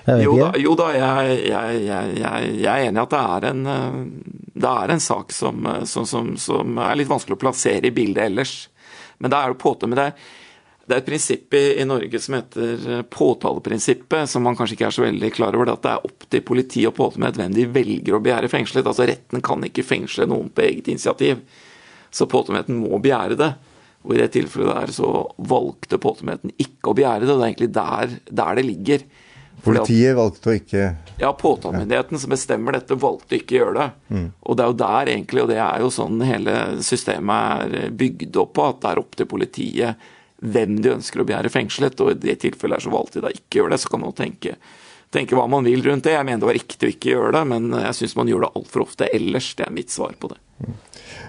[0.09, 3.13] Jeg vet Jo da, jo da jeg, jeg, jeg, jeg, jeg er enig i at
[3.13, 3.97] det er en, eh,
[4.65, 8.31] det er en sak som, som, som, som er litt vanskelig å plassere i bildet
[8.31, 8.55] ellers.
[9.21, 10.09] Men det er jo påte med det.
[10.89, 14.87] Det er et prinsipp i, i Norge som heter eh, påtaleprinsippet, som man kanskje ikke
[14.89, 15.75] er så veldig klar over.
[15.75, 18.89] At det er opp til politi og påtalemyndighet hvem de velger å begjære fengslet.
[18.89, 21.45] Altså Retten kan ikke fengsle noen på eget initiativ.
[22.09, 23.53] Så påtalemyndigheten må begjære det.
[24.09, 27.33] Og i det tilfellet der så valgte påtalemyndigheten ikke å begjære det.
[27.35, 29.09] Det er egentlig der, der det ligger.
[29.69, 30.83] Politiet valgte å ikke
[31.19, 33.89] ja, påtalemyndigheten som bestemmer dette, valgte ikke å gjøre det.
[34.15, 34.29] Mm.
[34.41, 38.39] Og det er jo der egentlig, og det er jo sånn hele systemet er bygd
[38.41, 42.03] opp på, at det er opp til politiet hvem de ønsker å begjære fengslet.
[42.05, 43.81] Og i det tilfellet her så valgte de da ikke å gjøre det.
[43.83, 44.57] Så kan man tenke,
[45.15, 46.17] tenke hva man vil rundt det.
[46.17, 48.53] Jeg mener det var riktig å ikke gjøre det, men jeg syns man gjør det
[48.61, 49.53] altfor ofte ellers.
[49.59, 50.43] Det er mitt svar på det.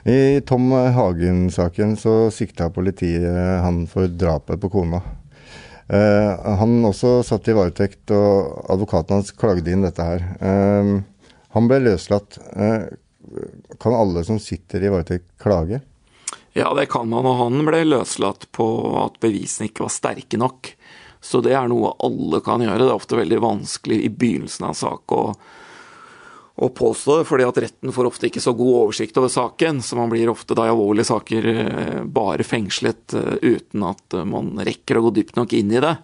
[0.09, 5.01] I Tom Hagen-saken så sikta politiet han for drapet på kona.
[5.89, 10.25] Uh, han også satt i varetekt, og advokaten hans klagde inn dette her.
[10.37, 12.37] Uh, han ble løslatt.
[12.53, 12.85] Uh,
[13.81, 15.81] kan alle som sitter i varetekt, klage?
[16.59, 18.65] Ja, det kan man, og han ble løslatt på
[18.99, 20.73] at bevisene ikke var sterke nok.
[21.23, 22.81] Så det er noe alle kan gjøre.
[22.81, 25.21] Det er ofte veldig vanskelig i begynnelsen av en sak å,
[26.59, 29.79] å påstå det, fordi at retten får ofte ikke så god oversikt over saken.
[29.83, 34.27] Så man blir ofte da i alvorlige saker eh, bare fengslet eh, uten at eh,
[34.27, 35.95] man rekker å gå dypt nok inn i det.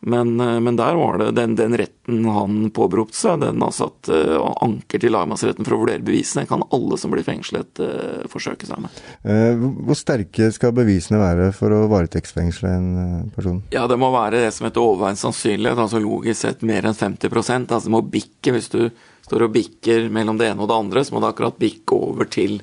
[0.00, 4.08] Men, eh, men der var det den, den retten han påberopte seg, den har satt
[4.08, 6.46] uh, anker til lagmannsretten for å vurdere bevisene.
[6.48, 9.02] kan alle som blir fengslet, uh, forsøke seg med.
[9.24, 13.60] Uh, hvor- sterke skal bevisene være for å varetektsfengsle en eh, person?
[13.74, 17.70] Ja, det må være det som heter overveiende sannsynlighet, altså logisk sett mer enn 50%
[17.70, 18.82] Altså det må bikke hvis du
[19.26, 22.30] står og bikker mellom det ene og det andre, så må det akkurat bikke over
[22.30, 22.60] til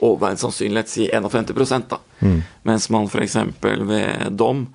[0.00, 1.98] overveiende sannsynlighet, si 51 da.
[2.22, 2.40] Mm.
[2.68, 3.36] Mens man f.eks.
[3.60, 4.66] ved dom,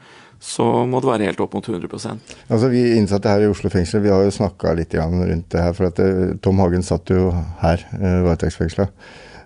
[0.43, 4.03] så må det være helt opp mot 100% Altså Vi innsatte her i Oslo fengsel
[4.03, 5.75] vi har jo snakka litt rundt det her.
[5.77, 7.29] For at eh, Tom Hagen satt jo
[7.62, 8.89] her, uh, varetektsfengsla.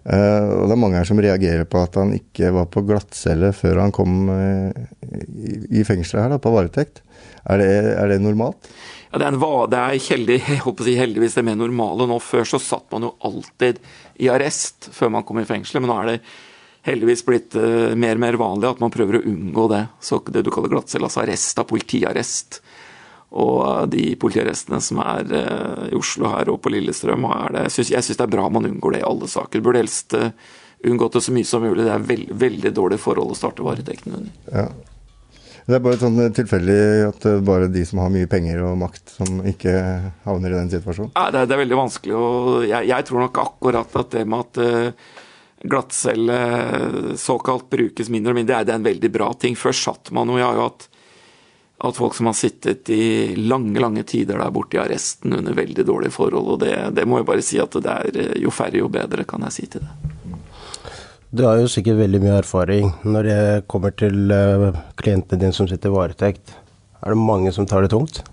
[0.08, 3.52] Eh, og det er mange her som reagerer på at han ikke var på glattcelle
[3.56, 7.02] før han kom eh, i, i fengselet her, da, på varetekt.
[7.48, 8.70] Er det, er det normalt?
[9.12, 12.08] Ja, det er, en, det er heldig, jeg håper å si heldigvis det mer normale
[12.08, 12.22] nå.
[12.24, 13.82] Før så satt man jo alltid
[14.24, 16.20] i arrest før man kom i fengselet, men nå er det
[16.88, 19.84] heldigvis blitt eh, mer og mer vanlig at man prøver å unngå det.
[20.04, 22.62] Så det du kaller glattcelle, altså arrest, av politiarrest.
[23.38, 27.92] Og eh, de politiarrestene som er eh, i Oslo her og på Lillestrøm, det, jeg
[27.92, 29.64] syns det er bra man unngår det i alle saker.
[29.64, 30.16] Burde helst
[30.88, 31.84] unngått det så mye som mulig.
[31.86, 34.38] Det er veld, veldig dårlig forhold å starte varetekten under.
[34.54, 34.70] Ja.
[35.68, 38.78] Det er bare sånn tilfeldig at det er bare de som har mye penger og
[38.80, 39.74] makt, som ikke
[40.24, 41.12] havner i den situasjonen.
[41.12, 42.14] Nei, det, er, det er veldig vanskelig.
[42.16, 45.17] og jeg, jeg tror nok akkurat at det med at uh,
[45.64, 49.58] glattcelle såkalt brukes mindre og mindre, det er, en veldig bra ting.
[49.58, 50.88] Før satt man jo Jeg har jo hatt
[51.78, 55.86] at folk som har sittet i lange lange tider der borte i arresten under veldig
[55.86, 56.54] dårlige forhold.
[56.56, 59.46] og Det, det må jeg bare si at det er jo færre, jo bedre, kan
[59.46, 60.16] jeg si til det.
[61.30, 65.68] Du har jo sikkert veldig mye erfaring når det kommer til eh, klientene dine som
[65.70, 66.56] sitter i varetekt.
[67.04, 68.24] Er det mange som tar det tungt?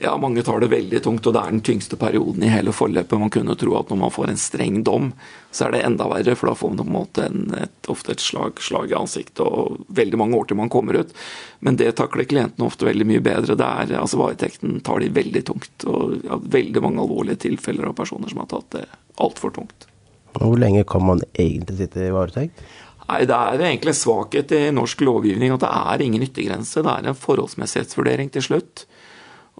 [0.00, 3.18] Ja, mange tar det veldig tungt, og det er den tyngste perioden i hele forløpet.
[3.20, 5.10] Man kunne tro at når man får en streng dom,
[5.52, 8.14] så er det enda verre, for da får man på en måte en, et, ofte
[8.14, 11.14] et slag, slag i ansiktet og veldig mange år til man kommer ut.
[11.60, 13.58] Men det takler klientene ofte veldig mye bedre.
[13.58, 15.86] Det er, altså Varetekten tar de veldig tungt.
[15.86, 18.86] Og ja, veldig mange alvorlige tilfeller av personer som har tatt det
[19.22, 19.86] altfor tungt.
[20.32, 22.64] Hvor lenge kan man egentlig sitte i varetekt?
[23.08, 26.82] Nei, Det er egentlig svakhet i norsk lovgivning at det er ingen yttergrense.
[26.82, 28.86] Det er en forholdsmessighetsvurdering til slutt.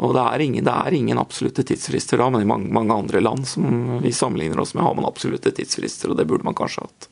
[0.01, 3.21] Og det er ingen, det er ingen absolutte tidsfrister da, men i mange, mange andre
[3.21, 6.87] land som vi sammenligner oss med, har man absolutte tidsfrister, og det burde man kanskje
[6.87, 7.09] hatt.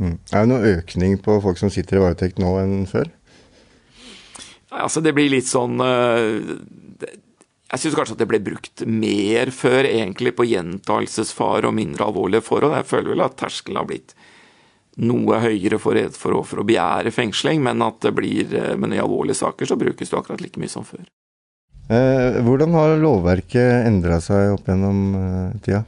[0.00, 0.14] Mm.
[0.32, 3.10] Er det noen økning på folk som sitter i varetekt nå enn før?
[4.74, 7.12] Altså det blir litt sånn eh,
[7.70, 12.42] Jeg syns kanskje at det ble brukt mer før, egentlig, på gjentagelsesfare og mindre alvorlige
[12.46, 12.74] forhold.
[12.80, 14.14] Jeg føler vel at terskelen har blitt
[15.04, 19.00] noe høyere for, å- for å begjære fengsling, men at det blir eh, Men i
[19.02, 21.04] alvorlige saker så brukes det akkurat like mye som før.
[21.88, 25.82] Eh, hvordan har lovverket endra seg opp gjennom eh, tida?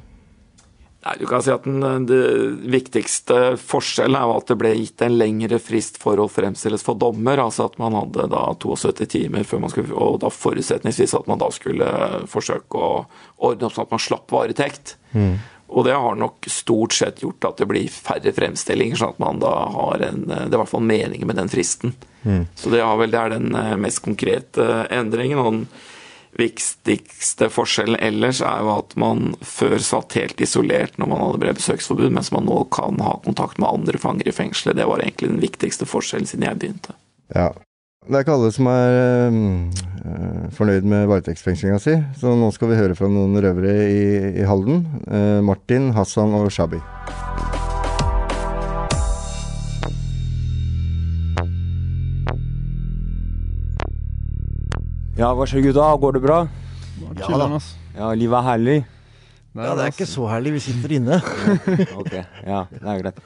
[1.07, 2.21] Nei, du kan si at den det
[2.67, 7.39] viktigste forskjellen er at det ble gitt en lengre frist for å fremstilles for dommer.
[7.39, 11.39] Altså at man hadde da 72 timer før man skulle Og da forutsetningsvis at man
[11.39, 11.93] da skulle
[12.27, 12.91] forsøke å
[13.47, 14.97] ordne opp sånn at man slapp varetekt.
[15.67, 19.41] Og det har nok stort sett gjort at det blir færre fremstillinger, sånn at man
[19.43, 21.97] da har en Det er i hvert fall meningen med den fristen.
[22.55, 25.39] Så det, er vel, det er den eh, mest konkrete endringen.
[25.39, 25.69] og den
[26.37, 31.61] viktigste forskjellen ellers er jo at man før satt helt isolert når man hadde bred
[31.61, 34.77] besøksforbud, mens man nå kan ha kontakt med andre fanger i fengselet.
[34.77, 36.97] Det var egentlig den viktigste forskjellen siden jeg begynte.
[37.33, 37.53] Ja.
[38.07, 42.77] Det er ikke alle som er øh, fornøyd med varetektsfengslinga si, så nå skal vi
[42.79, 44.05] høre fra noen røvere i,
[44.39, 44.85] i Halden.
[45.11, 46.79] Eh, Martin, Hassan og Shabi.
[55.17, 55.89] Ja, hva skjer gutta?
[55.99, 56.39] Går det bra?
[57.19, 57.49] Ja da.
[57.97, 58.77] Ja, livet er herlig?
[59.57, 60.55] Ja, det er ikke så herlig.
[60.61, 61.19] Vi sitter inne.
[62.01, 63.21] Ok, ja, det er greit.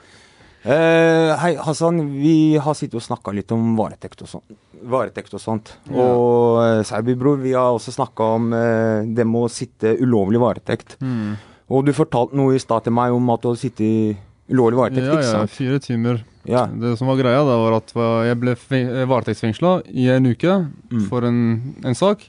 [0.62, 2.02] Eh, hei, Hassan.
[2.20, 4.56] Vi har sittet og snakka litt om varetekt og sånt.
[4.90, 5.74] Varetekt og sånt.
[5.88, 6.04] Ja.
[6.04, 10.40] Og uh, Saubi, bror, vi har også snakka om eh, det med å sitte ulovlig
[10.42, 10.98] varetekt.
[11.04, 11.38] Mm.
[11.70, 15.06] Og du fortalte noe i stad til meg om at du hadde sittet ulovlig varetekt,
[15.06, 16.22] Ja, ikke ja, fire timer.
[16.48, 16.64] Ja.
[16.66, 17.92] Det som var greia, da, var at
[18.26, 20.56] jeg ble fe- varetektsfengsla i en uke
[20.90, 21.04] Mm.
[21.08, 21.40] for en,
[21.86, 22.24] en sak.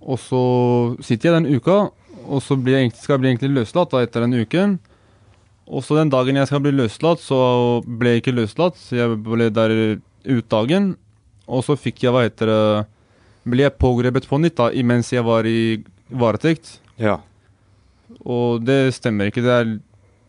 [0.00, 0.40] Og så
[1.04, 1.90] sitter jeg den uka,
[2.26, 4.78] og så blir jeg, skal jeg bli egentlig løslatt da, etter den uken.
[5.66, 7.38] Og så den dagen jeg skal bli løslatt, så
[7.86, 8.78] ble jeg ikke løslatt.
[8.78, 9.74] Så jeg ble der
[10.26, 10.92] ut dagen.
[11.46, 12.60] Og så fikk jeg, hva heter det
[13.46, 15.78] Ble jeg pågrepet på nytt da, mens jeg var i
[16.10, 16.80] varetekt.
[16.98, 17.20] Ja.
[18.26, 19.44] Og det stemmer ikke.
[19.44, 19.68] Det er,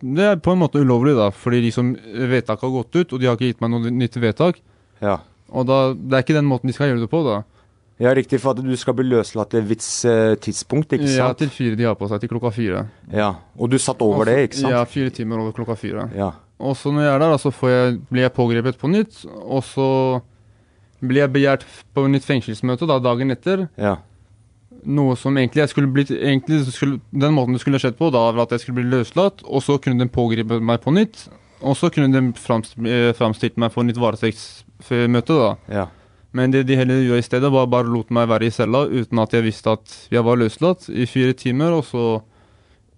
[0.06, 1.32] det er på en måte ulovlig, da.
[1.34, 4.62] Fordi liksom vedtaket har gått ut, og de har ikke gitt meg noe nytt vedtak.
[5.02, 5.16] Ja.
[5.50, 7.40] Og da, det er ikke den måten de skal gjøre det på, da.
[7.98, 11.18] Ja, riktig, for at du skal bli løslatt til et visst eh, tidspunkt, ikke sant?
[11.18, 12.84] Ja, til fire de har på seg, til klokka fire.
[13.10, 14.74] Ja, og du satt over det, ikke sant?
[14.76, 16.06] Ja, fire timer over klokka fire.
[16.14, 16.36] Ja.
[16.62, 19.66] Og så når jeg er der, så får jeg, blir jeg pågrepet på nytt, og
[19.66, 19.88] så
[21.02, 23.66] blir jeg begjært på nytt fengselsmøte da, dagen etter.
[23.82, 23.98] Ja.
[24.88, 28.28] Noe som egentlig jeg skulle blitt egentlig skulle, Den måten det skulle skjedd på, da
[28.30, 31.28] var at jeg skulle bli løslatt, og så kunne de pågripe meg på nytt.
[31.66, 35.54] Og så kunne de framst, eh, framstilt meg for nytt varetektsmøte, da.
[35.74, 35.88] Ja.
[36.38, 39.22] Men det de heller gjorde i stedet, var bare lot meg være i cella uten
[39.24, 42.04] at jeg visste at jeg var løslatt i fire timer, og så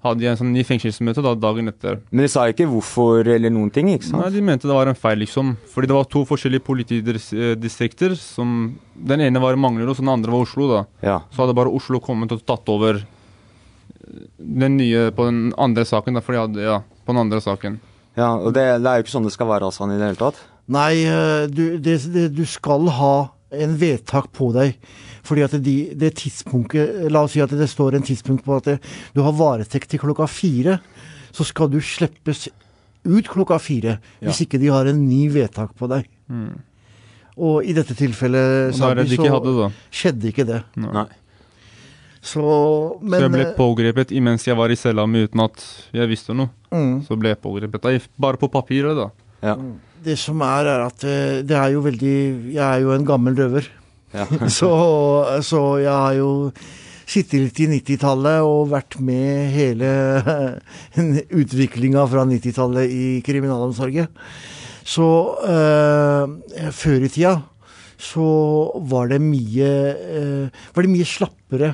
[0.04, 1.97] hadde jeg en sånn ny fengselsmøte da, dagen etter.
[2.15, 4.21] Men de sa ikke hvorfor eller noen ting, ikke sant?
[4.23, 5.58] Nei, De mente det var en feil, liksom.
[5.73, 8.15] Fordi det var to forskjellige politidistrikter.
[8.15, 10.69] som Den ene var Manglerud, og den andre var Oslo.
[10.71, 10.86] da.
[11.04, 11.17] Ja.
[11.36, 16.15] Så hadde bare Oslo kommet og tatt over eh, den nye på den andre saken.
[16.15, 17.80] da, for de hadde, ja, på den andre saken.
[18.15, 20.19] Ja, og det, det er jo ikke sånn det skal være, altså, i det hele
[20.23, 20.39] tatt.
[20.69, 23.13] Nei, eh, du, det, det, du skal ha
[23.49, 24.77] en vedtak på deg.
[25.25, 28.69] Fordi at de, det tidspunktet La oss si at det står en tidspunkt på at
[28.69, 28.77] det,
[29.13, 30.79] du har varetekt til klokka fire.
[31.36, 32.47] Så skal du slippes
[33.08, 36.08] ut klokka fire hvis ikke de har en ny vedtak på deg.
[36.29, 36.58] Mm.
[37.39, 40.62] Og i dette tilfellet det Sabi, de ikke hadde, skjedde ikke det.
[40.84, 41.08] Nei.
[42.19, 42.43] Så,
[42.99, 45.62] så jeg ble eh, pågrepet imens jeg var i cella mi uten at
[45.95, 46.51] jeg visste noe.
[46.73, 46.97] Mm.
[47.08, 48.10] Så ble jeg pågrepet.
[48.19, 49.08] Bare på papiret, da.
[49.45, 49.55] Ja.
[50.03, 52.17] Det som er, er at eh, det er jo veldig
[52.53, 53.67] Jeg er jo en gammel røver.
[54.13, 54.25] Ja.
[54.59, 54.71] så,
[55.45, 56.29] så jeg har jo
[57.09, 59.89] sittet litt i 90-tallet og vært med hele
[61.41, 64.09] utviklinga fra 90-tallet i kriminalomsorgen.
[64.89, 65.07] Så
[65.45, 67.35] eh, før i tida
[67.99, 68.25] så
[68.88, 71.73] var det mye eh, var det mye slappere.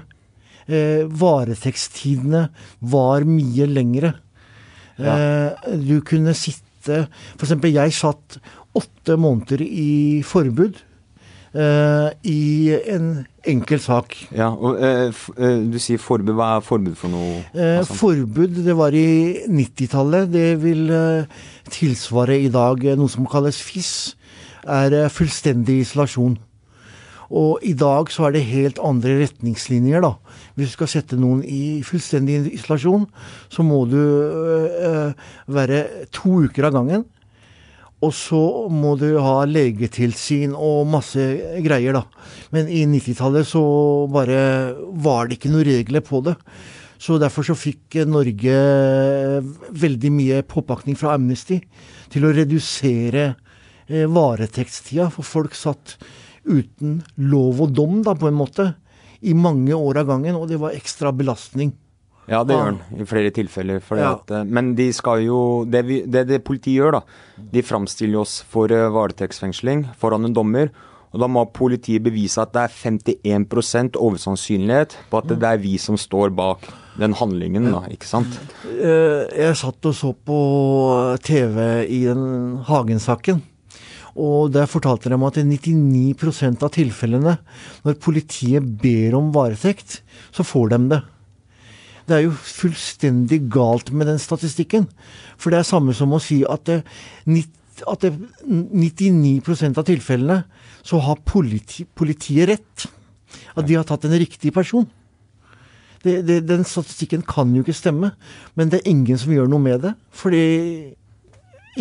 [0.66, 2.48] Eh, varetektstidene
[2.90, 4.16] var mye lengre.
[4.98, 8.40] Eh, du kunne sitte For eksempel, jeg satt
[8.76, 10.82] åtte måneder i forbud
[11.56, 13.10] uh, i en
[13.48, 14.16] enkel sak.
[14.36, 15.22] Ja, og uh,
[15.72, 16.34] Du sier forbud.
[16.38, 17.42] Hva er forbud for noe?
[17.56, 20.32] Uh, forbud, det var i 90-tallet.
[20.34, 20.90] Det vil
[21.72, 23.94] tilsvare i dag noe som kalles FIS.
[24.66, 26.40] Er fullstendig isolasjon.
[27.34, 30.14] Og i dag så er det helt andre retningslinjer, da.
[30.56, 33.08] Hvis du skal sette noen i fullstendig isolasjon,
[33.50, 35.12] så må du øh,
[35.48, 35.84] være
[36.14, 37.06] to uker av gangen.
[38.04, 41.24] Og så må du ha legetilsyn og masse
[41.66, 42.04] greier, da.
[42.54, 43.64] Men i 90-tallet så
[44.12, 44.40] bare
[45.06, 46.36] var det ikke noen regler på det.
[47.02, 49.48] Så derfor så fikk Norge eh,
[49.84, 51.60] veldig mye påpakning fra Amnesty
[52.14, 55.98] til å redusere eh, varetektstida, for folk satt
[56.46, 58.70] uten lov og dom, da, på en måte,
[59.26, 61.74] i mange år av gangen, og det var ekstra belastning.
[62.26, 62.80] Ja, det gjør han.
[62.98, 63.82] i flere tilfeller.
[63.98, 64.16] Ja.
[64.16, 67.02] at, eh, men de skal jo Det, vi, det, det politiet gjør, da
[67.54, 70.72] De framstiller oss for eh, varetektsfengsling foran en dommer.
[71.14, 72.74] Og da må politiet bevise at det er
[73.30, 76.66] 51% oversannsynlighet på at det er vi som står bak
[77.00, 77.86] den handlingen, da.
[77.94, 78.36] Ikke sant?
[78.66, 80.40] Eh, Jeg satt og så på
[81.24, 83.42] TV i den Hagen-saken.
[84.16, 87.36] Og der fortalte de at i 99% av tilfellene,
[87.84, 90.00] når politiet ber om varetekt,
[90.32, 91.02] så får de det.
[92.06, 94.86] Det er jo fullstendig galt med den statistikken.
[95.42, 96.84] For det er samme som å si at, det,
[97.90, 98.14] at det,
[98.46, 100.44] 99% av tilfellene
[100.86, 102.86] så har politi, politiet rett.
[103.58, 104.86] At de har tatt en riktig person.
[106.06, 108.12] Det, det, den statistikken kan jo ikke stemme,
[108.54, 109.96] men det er ingen som gjør noe med det.
[110.14, 110.44] Fordi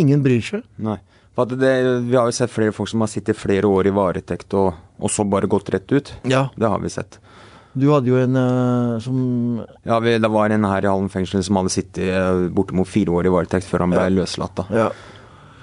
[0.01, 0.65] ingen bryr seg.
[0.81, 0.99] Nei.
[1.35, 1.71] Det,
[2.07, 5.11] vi har jo sett flere folk som har sittet flere år i varetekt og, og
[5.11, 6.13] så bare gått rett ut.
[6.31, 6.47] Ja.
[6.55, 7.19] Det har vi sett.
[7.75, 9.17] Du hadde jo en eh, som
[9.83, 13.11] Ja, vi, Det var en her i Hallen fengsel som hadde sittet eh, bortimot fire
[13.19, 14.55] år i varetekt før han ble løslatt.
[14.63, 14.67] da.
[14.71, 14.89] Ja.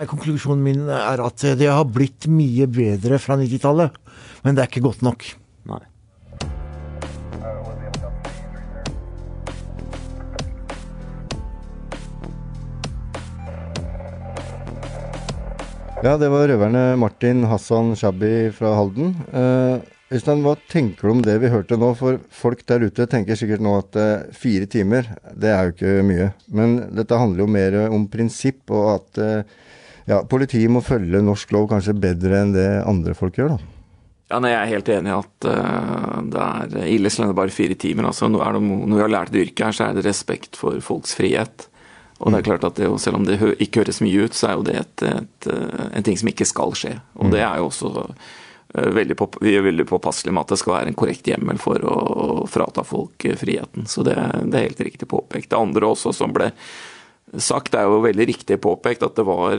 [0.09, 3.95] Konklusjonen min er at det har blitt mye bedre fra 90-tallet,
[4.41, 5.27] men det er ikke godt nok.
[16.01, 19.11] Ja, det var røverne Martin Hassan Shabbi fra Halden.
[19.37, 21.91] Eh, Øystein, hva tenker du om det vi hørte nå?
[21.99, 25.93] For folk der ute tenker sikkert nå at eh, fire timer, det er jo ikke
[26.09, 26.31] mye.
[26.57, 29.53] Men dette handler jo mer om prinsipp, og at eh,
[30.09, 33.71] ja, politiet må følge norsk lov kanskje bedre enn det andre folk gjør, da.
[34.31, 37.41] Ja, nei, Jeg er helt enig i at uh, det er ille så lenge det
[37.43, 38.09] bare fire timer.
[38.09, 40.81] Altså, er det, når vi har lært det yrket her, så er det respekt for
[40.81, 41.67] folks frihet.
[42.21, 44.59] Og det er klart at det, Selv om det ikke høres mye ut, så er
[44.59, 46.95] jo det et, et, eh, en ting som ikke skal skje.
[47.17, 50.61] Og det er jo også eh, veldig på, Vi er veldig påpasselige med at det
[50.61, 53.89] skal være en korrekt hjemmel for å, å frata folk eh, friheten.
[53.89, 55.51] Så det, det er helt riktig påpekt.
[55.51, 56.51] Det andre også som ble
[57.39, 59.53] sagt, er jo veldig riktig påpekt at det var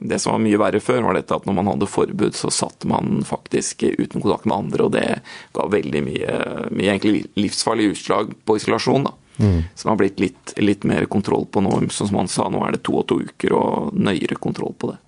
[0.00, 2.86] Det som var mye verre før, var dette at når man hadde forbud, så satt
[2.88, 5.08] man faktisk uten kontakt med andre, og det
[5.52, 6.38] ga veldig mye,
[6.72, 9.10] mye egentlig livsfarlige utslag på isolasjon.
[9.10, 9.12] da.
[9.38, 11.78] Som har blitt litt, litt mer kontroll på nå.
[11.90, 15.00] Som han sa, nå er det to og to uker og nøyere kontroll på det.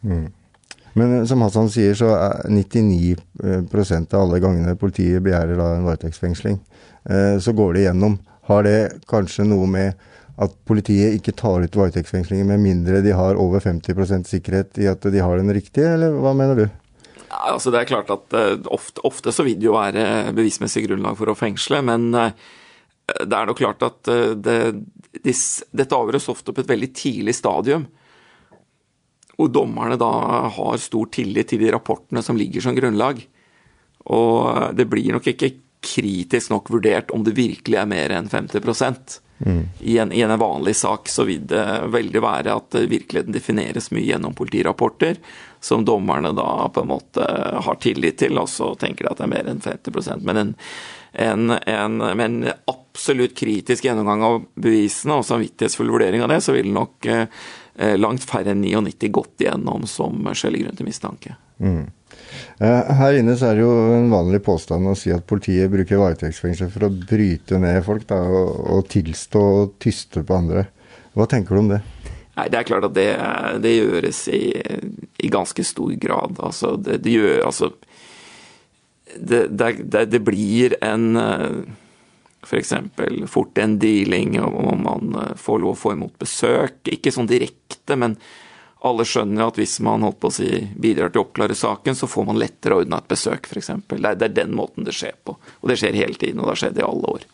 [0.94, 5.86] Men eh, som Hassan sier, så er 99% av alle gangene politiet begjærer da en
[5.88, 6.60] varetektsfengsling,
[7.10, 8.18] eh, så går det igjennom.
[8.48, 8.78] Har det
[9.10, 14.26] kanskje noe med at politiet ikke tar ut varetektsfengslinger med mindre de har over 50%
[14.26, 16.64] sikkerhet i at de har den riktige, eller hva mener du?
[17.28, 20.86] Ja, altså det er klart at eh, ofte, ofte så vil det jo være bevismessig
[20.88, 22.12] grunnlag for å fengsle, men
[23.04, 24.56] det er nok klart at eh, det,
[25.20, 27.86] dette avgjøres ofte på et veldig tidlig stadium.
[29.34, 30.10] Hvor dommerne da
[30.54, 33.20] har stor tillit til de rapportene som ligger som grunnlag.
[34.14, 39.18] Og det blir nok ikke kritisk nok vurdert om det virkelig er mer enn 50%
[39.84, 44.06] I, en, I en vanlig sak så vil det veldig være at virkeligheten defineres mye
[44.06, 45.18] gjennom politirapporter,
[45.60, 47.26] som dommerne da på en måte
[47.66, 50.54] har tillit til, og så tenker de at det er mer enn 50% Men en,
[51.14, 56.54] en, en, med en absolutt kritisk gjennomgang av bevisene og samvittighetsfull vurdering av det, så
[56.56, 57.26] vil nok eh,
[57.98, 61.36] langt færre enn 99 gått igjennom som skjellig grunn til mistanke.
[61.58, 61.86] Mm.
[62.58, 66.00] Eh, Her inne så er det jo en vanlig påstand å si at politiet bruker
[66.00, 70.68] varetektsfengsel for å bryte ned folk da, og, og tilstå og tyste på andre.
[71.14, 71.82] Hva tenker du om det?
[72.34, 73.08] Nei, Det er klart at det,
[73.62, 74.44] det gjøres i,
[75.22, 76.38] i ganske stor grad.
[76.42, 77.70] Altså, det, det gjør Altså
[79.16, 81.18] det, det, det, blir en
[82.44, 82.72] F.eks.
[83.26, 86.80] fort en dealing om man eh, får lov å få imot besøk.
[86.92, 88.16] Ikke sånn direkte, men
[88.84, 92.08] alle skjønner at hvis man holdt på å si, bidrar til å oppklare saken, så
[92.10, 93.72] får man lettere ordna et besøk, f.eks.
[93.88, 95.38] Det, det er den måten det skjer på.
[95.62, 97.24] Og det skjer hele tiden, og det har skjedd i alle år.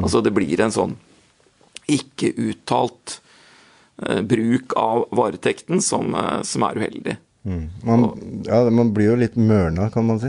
[0.00, 0.98] Altså Det blir en sånn
[1.90, 3.16] ikke uttalt
[4.04, 7.16] eh, bruk av varetekten som, eh, som er uheldig.
[7.42, 7.70] Mm.
[7.82, 8.04] Man,
[8.44, 10.28] ja, man blir jo litt mørna, kan man si.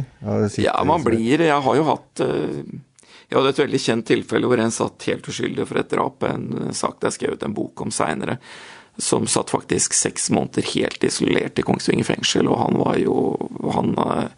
[0.64, 2.62] Ja, man blir Jeg har jo hatt eh,
[3.28, 6.24] Jeg hadde et veldig kjent tilfelle hvor en satt helt uskyldig for et drap.
[6.28, 8.40] En eh, sak det er skrevet en bok om seinere.
[9.02, 12.48] Som satt faktisk seks måneder helt isolert i Kongsvinger fengsel.
[12.52, 13.16] Og han var jo
[13.76, 14.30] Han, eh,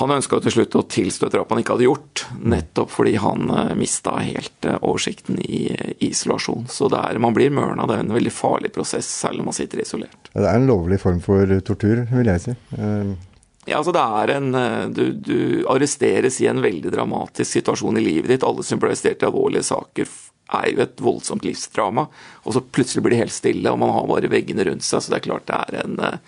[0.00, 2.24] han ønska til slutt å tilstå et drap han ikke hadde gjort.
[2.42, 5.68] Nettopp fordi han uh, mista helt eh, oversikten i,
[5.98, 6.66] i isolasjon.
[6.72, 7.86] Så er, man blir mørna.
[7.86, 10.32] Det er en veldig farlig prosess, særlig når man sitter isolert.
[10.32, 12.58] Det er en lovlig form for tortur, vil jeg si.
[12.78, 13.14] Eh,
[13.64, 15.38] Ja, altså det er en eh, du, du
[15.72, 18.44] arresteres i en veldig dramatisk situasjon i livet ditt.
[18.44, 20.10] Alle som blir arrestert i alvorlige saker,
[20.54, 22.06] er jo et voldsomt livsdrama.
[22.44, 25.00] Og så plutselig blir det helt stille, og man har bare veggene rundt seg.
[25.00, 26.18] Så det er klart det er en, eh,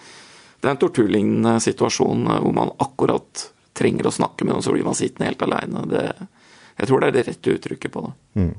[0.62, 4.74] det er en torturlignende situasjon eh, hvor man akkurat trenger å snakke med noen, så
[4.74, 5.85] blir man sittende helt aleine.
[6.77, 8.14] Jeg tror det er det rette uttrykket på det.
[8.41, 8.55] Mm.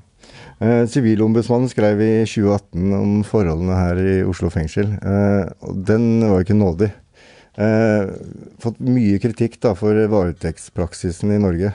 [0.60, 4.96] Eh, Sivilombudsmannen skrev i 2018 om forholdene her i Oslo fengsel.
[4.98, 6.90] Eh, den var ikke nådig.
[7.58, 8.14] Eh,
[8.62, 11.74] fått mye kritikk da for varetektspraksisen i Norge.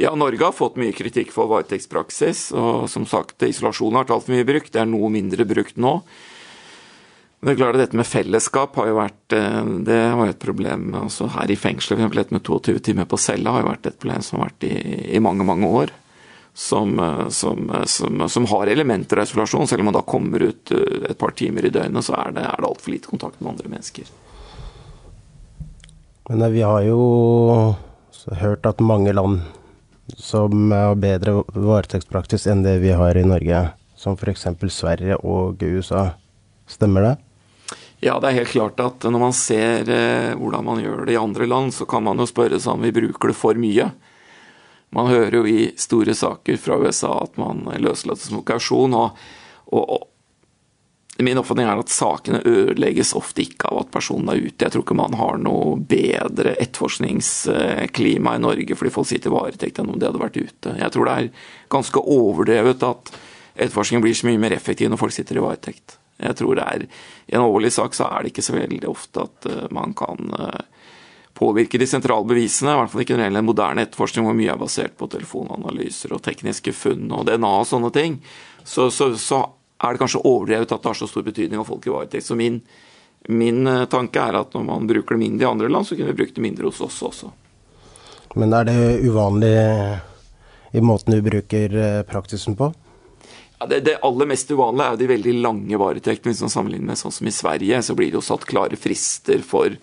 [0.00, 2.50] Ja, Norge har fått mye kritikk for varetektspraksis.
[2.56, 4.72] Og som sagt, isolasjon har vært altfor mye brukt.
[4.72, 5.98] Det er noe mindre brukt nå.
[7.40, 10.90] Det er klart at Dette med fellesskap har jo vært eh, det var et problem
[11.06, 12.02] også her i fengselet.
[12.02, 14.66] For dette med 22 timer på cella har jo vært et problem som har vært
[14.68, 14.74] i,
[15.16, 15.94] i mange mange år.
[16.52, 19.70] Som, eh, som, eh, som, som, har elementer av isolasjon.
[19.70, 22.60] Selv om man da kommer ut et par timer i døgnet, så er det, er
[22.60, 24.12] det altfor lite kontakt med andre mennesker.
[26.28, 27.00] Men vi har jo
[28.42, 29.40] hørt at mange land
[30.20, 33.64] som har bedre varetektspraksis enn det vi har i Norge,
[33.96, 34.44] som f.eks.
[34.68, 36.10] Sverige og USA.
[36.68, 37.16] Stemmer det?
[38.00, 41.20] Ja, det er helt klart at når man ser eh, hvordan man gjør det i
[41.20, 43.90] andre land, så kan man jo spørre seg om vi bruker det for mye.
[44.96, 49.20] Man hører jo i store saker fra USA at man løslates som kausjon, og,
[49.68, 50.08] og, og,
[51.20, 54.64] min oppfatning er at sakene ødelegges ofte ikke av at personen er ute.
[54.64, 59.82] Jeg tror ikke man har noe bedre etterforskningsklima i Norge fordi folk sitter i varetekt
[59.82, 60.78] enn om de hadde vært ute.
[60.80, 61.32] Jeg tror det er
[61.76, 63.12] ganske overdrevet at
[63.60, 65.99] etterforskningen blir så mye mer effektiv når folk sitter i varetekt.
[66.20, 66.84] Jeg tror det er,
[67.30, 70.34] I en alvorlig sak så er det ikke så veldig ofte at uh, man kan
[70.36, 70.60] uh,
[71.36, 72.74] påvirke de sentrale bevisene.
[72.74, 76.12] I hvert fall ikke når det gjelder moderne etterforskning hvor mye er basert på telefonanalyser
[76.16, 78.20] og tekniske funn og DNA og sånne ting.
[78.64, 79.40] Så, så, så
[79.80, 82.28] er det kanskje overdrevet at det har så stor betydning av folk i varetekt.
[82.28, 82.60] Så min,
[83.32, 86.12] min uh, tanke er at når man bruker det mindre i andre land, så kunne
[86.12, 87.32] vi brukt det mindre hos oss også.
[88.38, 89.56] Men er det uvanlig
[90.70, 91.72] i måten du bruker
[92.06, 92.68] praksisen på?
[93.68, 96.32] Det, det, aller mest uvanlige er jo de veldig lange varetektene.
[96.32, 99.42] Hvis man sammenligner med sånn som i Sverige, så blir det jo satt klare frister
[99.44, 99.74] for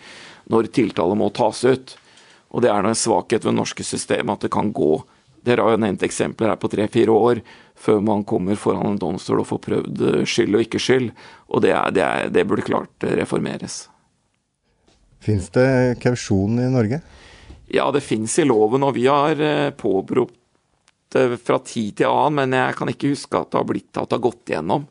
[0.49, 1.93] når tiltale må tas ut.
[2.55, 5.03] Og det er en svakhet ved det norske systemet at det kan gå
[5.47, 7.39] Dere har jo nevnt eksempler her på tre-fire år
[7.79, 11.05] før man kommer foran en domstol og får prøvd skyld og ikke skyld.
[11.53, 13.85] Og det, er, det, er, det burde klart reformeres.
[15.23, 16.99] Fins det kausjon i Norge?
[17.71, 20.35] Ja, det fins i loven, og vi har eh, påberopt
[21.15, 24.17] fra tid til annen, men jeg kan ikke huske at det har blitt at det
[24.17, 24.87] har gått igjennom.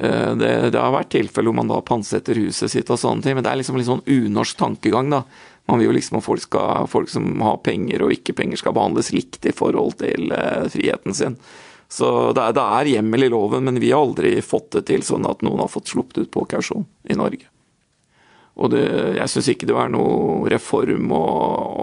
[0.00, 3.38] Eh, det, det har vært tilfeller hvor man da pantsetter huset sitt og sånne ting,
[3.38, 5.24] men det er liksom litt sånn unorsk tankegang, da.
[5.68, 8.76] Man vil jo liksom at folk, skal, folk som har penger og ikke penger skal
[8.76, 11.36] behandles likt i forhold til uh, friheten sin.
[11.92, 15.04] Så det er, det er hjemmel i loven, men vi har aldri fått det til
[15.04, 17.50] sånn at noen har fått sluppet ut på kausjon i Norge.
[18.58, 18.84] Og det,
[19.18, 21.34] jeg syns ikke det er noe reform og,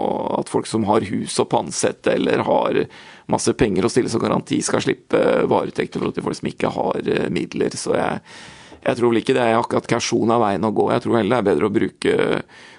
[0.02, 2.82] og, at folk som har hus og pantsette eller har
[3.32, 6.72] masse penger å stille som garanti, skal slippe varetekt i forhold til folk som ikke
[6.76, 7.74] har uh, midler.
[7.78, 8.20] Så jeg,
[8.78, 10.88] jeg, tror vel ikke det er akkurat kausjon av veien å gå.
[10.94, 12.16] Jeg tror heller det er bedre å bruke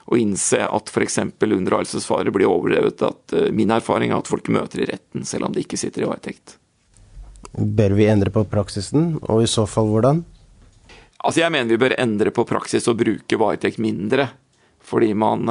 [0.08, 1.20] og innse at f.eks.
[1.44, 3.04] unndragelsesfare blir overdrevet.
[3.04, 6.06] At uh, min erfaring er at folk møter i retten selv om de ikke sitter
[6.06, 6.58] i varetekt.
[7.58, 10.24] Bør vi endre på praksisen, og i så fall hvordan?
[11.18, 14.30] Altså Jeg mener vi bør endre på praksis og bruke varetekt mindre.
[14.88, 15.50] Fordi man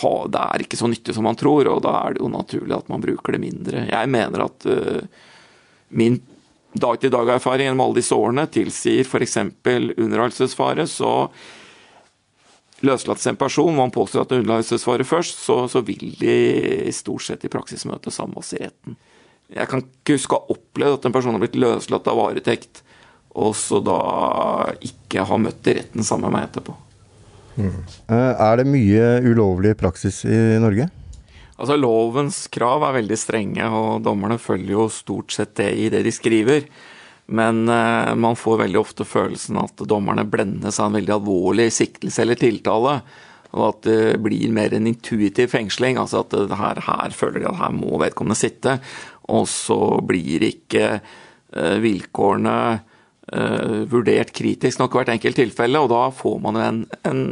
[0.00, 2.76] har, det er ikke så nyttig som man tror, og da er det jo naturlig
[2.76, 3.86] at man bruker det mindre.
[3.90, 5.26] Jeg mener at uh,
[5.94, 6.20] min
[6.74, 9.38] dag-til-dag-erfaring gjennom alle disse årene tilsier f.eks.
[9.64, 11.12] underholdelsesfare, så
[12.84, 17.24] løslates en person, man påstår at det er underholdelsesfare først, så, så, vil de stort
[17.24, 18.98] sett i praksis møte samme oss i retten.
[19.54, 22.82] Jeg kan ikke huske å ha opplevd at en person har blitt løslatt av varetekt
[23.34, 23.98] og så da
[24.84, 26.74] ikke ha møtt i retten sammen med meg etterpå.
[27.54, 27.80] Mm.
[28.10, 30.88] Er det mye ulovlig praksis i Norge?
[31.54, 36.02] Altså Lovens krav er veldig strenge, og dommerne følger jo stort sett det i det
[36.06, 36.66] de skriver.
[37.26, 42.24] Men eh, man får veldig ofte følelsen at dommerne blendes av en veldig alvorlig siktelse
[42.24, 42.98] eller tiltale.
[43.54, 45.96] Og at det blir mer en intuitiv fengsling.
[46.00, 48.80] Altså at her, her føler de at her må vedkommende sitte.
[49.30, 52.58] Og så blir ikke eh, vilkårene
[53.88, 57.22] vurdert kritisk nok hvert enkelt tilfelle, og da får man en, en,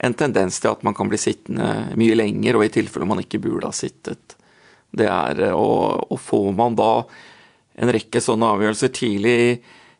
[0.00, 3.42] en, tendens til at man kan bli sittende mye lenger, og i tilfelle man ikke
[3.44, 4.38] burde ha sittet.
[4.90, 6.92] Det er, eh, og, og får man da
[7.78, 9.36] en rekke sånne avgjørelser tidlig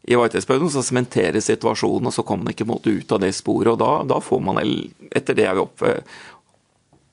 [0.09, 3.74] i, varetektsperioden, så sementeres situasjonen, og så kommer man ikke måte, ut av det sporet.
[3.74, 4.62] og da, da får man,
[5.12, 5.85] etter det jeg vil opp,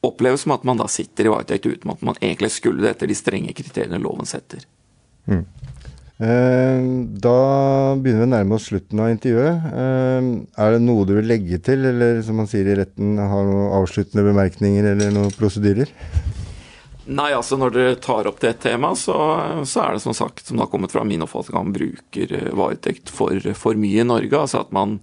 [0.06, 3.12] oppleve som at man da sitter i varetekt uten at man egentlig skulle det etter
[3.12, 4.64] de strenge kriteriene loven setter.
[5.26, 5.44] Mm.
[6.16, 6.84] Eh,
[7.20, 7.40] da
[8.00, 9.66] begynner vi å nærme oss slutten av intervjuet.
[9.68, 10.30] Eh,
[10.64, 13.74] er det noe du vil legge til, eller som man sier i retten, har noen
[13.82, 15.92] avsluttende bemerkninger eller noen prosedyrer?
[17.06, 19.18] Nei, altså når dere tar opp det temaet, så,
[19.68, 22.34] så er det som sagt, som det har kommet fra min oppfatning, at man bruker
[22.40, 24.40] eh, varetekt for, for mye i Norge.
[24.40, 25.02] Altså at man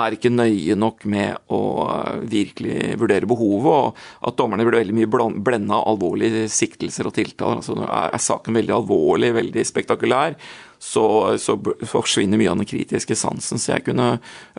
[0.00, 4.96] er ikke nøye nok med å eh, virkelig vurdere behovet, og at dommerne blir veldig
[4.96, 7.60] mye blenda av alvorlige siktelser og tiltaler.
[7.62, 10.38] Altså er, saken veldig alvorlig, veldig spektakulær,
[10.84, 11.04] så,
[11.40, 11.56] så,
[11.88, 13.60] forsvinner mye av den kritiske sansen.
[13.62, 14.08] Så jeg kunne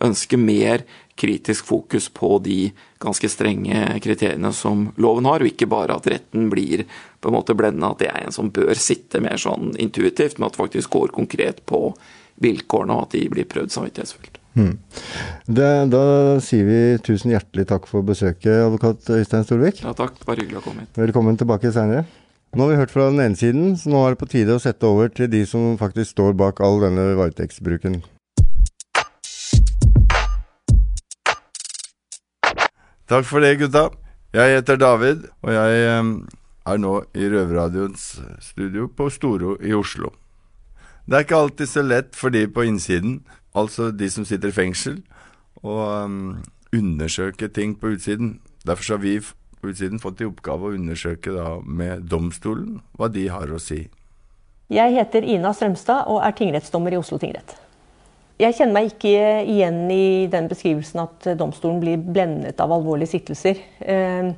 [0.02, 0.86] ønske mer
[1.20, 2.60] kritisk fokus på de
[3.04, 6.88] ganske strenge kriteriene som loven har, og ikke bare at retten blir
[7.22, 10.48] på en måte blenda at det er en som bør sitte mer sånn intuitivt, men
[10.48, 11.90] at det faktisk går konkret på
[12.44, 14.35] vilkårene, og at de blir prøvd samvittighetsfullt.
[14.56, 14.78] Hmm.
[15.52, 16.02] Det, da
[16.40, 19.82] sier vi tusen hjertelig takk for besøket, advokat Øystein Storvik.
[19.84, 20.16] Ja, takk.
[20.24, 20.96] Bare hyggelig å komme hit.
[20.96, 22.06] Velkommen tilbake seinere.
[22.56, 24.62] Nå har vi hørt fra den ene siden, så nå er det på tide å
[24.64, 28.00] sette over til de som faktisk står bak all denne varetektsbruken.
[33.12, 33.90] Takk for det, gutta.
[34.32, 40.16] Jeg heter David, og jeg er nå i Røverradioens studio på Storo i Oslo.
[41.06, 43.20] Det er ikke alltid så lett for de på innsiden,
[43.56, 45.00] altså de som sitter i fengsel,
[45.64, 46.44] og um,
[46.76, 48.40] undersøke ting på utsiden.
[48.68, 49.20] Derfor har vi
[49.62, 53.86] på utsiden fått i oppgave å undersøke da med domstolen hva de har å si.
[54.74, 57.56] Jeg heter Ina Strømstad og er tingrettsdommer i Oslo tingrett.
[58.42, 59.12] Jeg kjenner meg ikke
[59.48, 63.62] igjen i den beskrivelsen at domstolen blir blendet av alvorlige siktelser.
[63.80, 64.34] Ehm,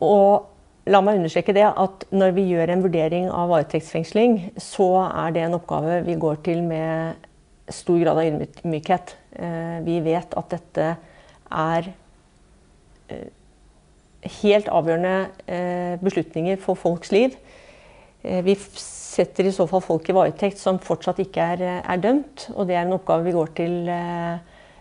[0.00, 5.34] og la meg understreke det at når vi gjør en vurdering av varetektsfengsling, så er
[5.34, 7.28] det en oppgave vi går til med
[7.70, 9.14] stor grad av ydmykhet.
[9.38, 10.88] Ehm, vi vet at dette
[11.52, 11.88] er
[13.12, 13.28] eh,
[14.42, 17.36] helt avgjørende eh, beslutninger for folks liv.
[18.22, 22.48] Eh, vi setter i så fall folk i varetekt som fortsatt ikke er, er, dømt.
[22.54, 24.38] Og det er en oppgave vi går til eh,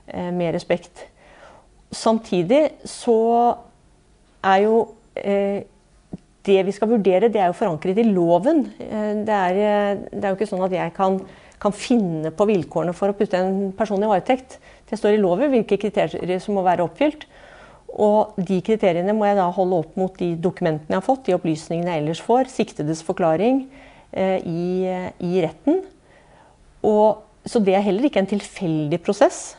[0.08, 1.08] eh, med respekt.
[1.92, 3.20] Samtidig så
[4.48, 4.76] er jo
[5.20, 5.68] eh,
[6.46, 8.66] det vi skal vurdere, det er jo forankret i loven.
[8.80, 11.20] Eh, det er, eh, det er jo ikke sånn at jeg kan,
[11.62, 14.58] kan, finne på vilkårene for å putte en person i varetekt.
[14.90, 17.28] Det står i loven hvilke kriterier som må være oppfylt.
[17.92, 21.36] Og de kriteriene må jeg da holde opp mot de dokumentene jeg har fått, de
[21.36, 23.66] opplysningene jeg ellers får, siktedes forklaring,
[24.12, 24.84] Eh, i,
[25.24, 25.78] i retten.
[26.84, 29.56] Og, så det er heller ikke en tilfeldig prosess.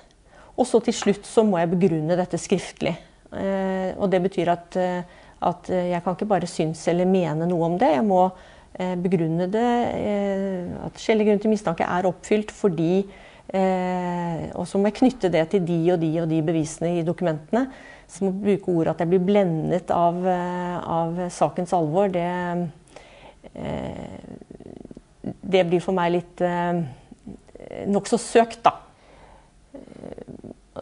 [0.52, 2.92] Og så til slutt så må jeg begrunne dette skriftlig.
[3.32, 7.70] Eh, og det betyr at, eh, at jeg kan ikke bare synes eller mene noe
[7.70, 7.94] om det.
[7.94, 8.26] Jeg må
[9.02, 9.70] begrunne det,
[10.86, 13.04] at skjellig grunn til mistanke er oppfylt fordi
[13.52, 17.66] Og så må jeg knytte det til de og de og de bevisene i dokumentene.
[18.08, 22.08] Så må jeg bruke ordet at jeg blir blendet av, av sakens alvor.
[22.14, 22.24] det
[23.52, 24.18] Eh,
[25.22, 26.82] det blir for meg litt eh,
[27.90, 28.78] nokså søkt, da.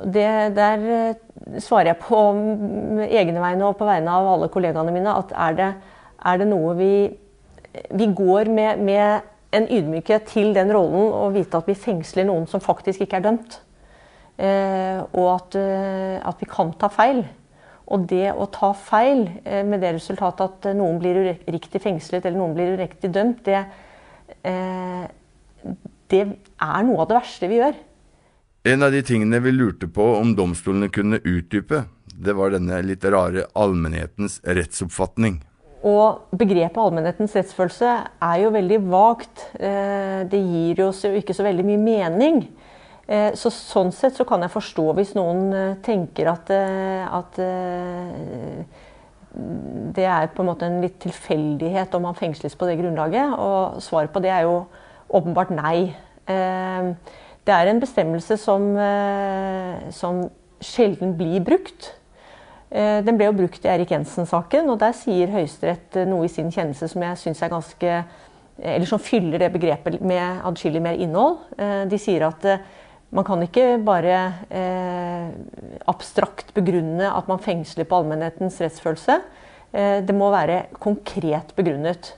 [0.05, 0.27] Det,
[0.57, 2.21] der eh, svarer jeg på
[3.09, 5.73] egne vegne og på vegne av alle kollegaene mine at er det,
[6.31, 6.93] er det noe vi
[7.73, 12.45] Vi går med, med, en ydmykhet til den rollen å vite at vi fengsler noen
[12.47, 13.57] som faktisk ikke er dømt.
[14.39, 17.25] Eh, og at, at, vi kan ta feil.
[17.91, 21.19] Og det å ta feil eh, med det resultatet at eh, noen blir
[21.49, 23.65] uriktig fengslet eller noen blir uriktig dømt, det,
[24.47, 25.07] eh,
[26.13, 27.79] det er noe av det verste vi gjør.
[28.71, 33.05] En av de tingene vi lurte på om domstolene kunne utdype, det var denne litt
[33.09, 35.41] rare allmennhetens rettsoppfatning.
[35.87, 39.47] Og begrepet allmennhetens rettsfølelse er jo veldig vagt.
[39.57, 42.43] Det gir jo ikke så veldig mye mening.
[43.11, 47.41] Eh, så sånn sett så kan jeg forstå hvis noen eh, tenker at, eh, at
[49.97, 53.35] det er på en måte en litt tilfeldighet om man fengsles på det grunnlaget.
[53.35, 54.63] Og svaret på det er jo
[55.11, 55.91] åpenbart nei.
[56.27, 58.67] Det er en bestemmelse som,
[59.95, 60.21] som
[60.63, 61.93] sjelden blir brukt.
[62.71, 66.87] Den ble jo brukt i Erik Jensen-saken, og der sier Høyesterett noe i sin kjennelse
[66.93, 67.97] som jeg syns er ganske
[68.61, 71.41] Eller som fyller det begrepet med adskillig mer innhold.
[71.91, 72.47] De sier at
[73.11, 74.19] man kan ikke bare
[74.55, 75.31] eh,
[75.91, 79.17] abstrakt begrunne at man fengsler på allmennhetens rettsfølelse.
[79.73, 82.13] Eh, det må være konkret begrunnet.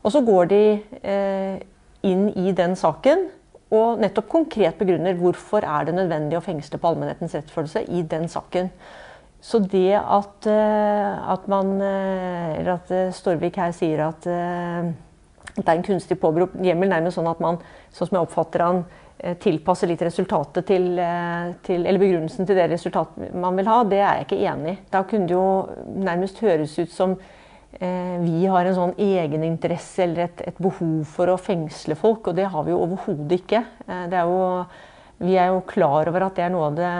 [0.00, 0.62] Og så går de
[1.02, 1.60] eh,
[2.08, 3.28] inn i den saken
[3.70, 8.24] og nettopp konkret begrunner hvorfor er det nødvendig å fengsle på allmennhetens rettsfølelse i den
[8.32, 8.72] saken.
[9.40, 15.66] Så det at, eh, at man eh, Eller at eh, Storvik her sier at det
[15.66, 17.56] er en kunstig påberopt hjemmel, nærmest sånn at man,
[17.90, 18.84] sånn som jeg oppfatter han,
[19.42, 20.94] tilpasser litt resultatet til,
[21.66, 24.78] til, Eller begrunnelsen til det resultatet man vil ha, det er jeg ikke enig i.
[24.94, 25.48] Da kunne det jo
[26.06, 27.16] nærmest høres ut som
[27.80, 32.48] vi har en sånn egeninteresse eller et, et, behov for å fengsle folk, og det
[32.52, 33.64] har vi jo overhodet ikke.
[33.86, 34.40] Eh, er jo,
[35.26, 36.94] vi er jo klar over at det er noe av det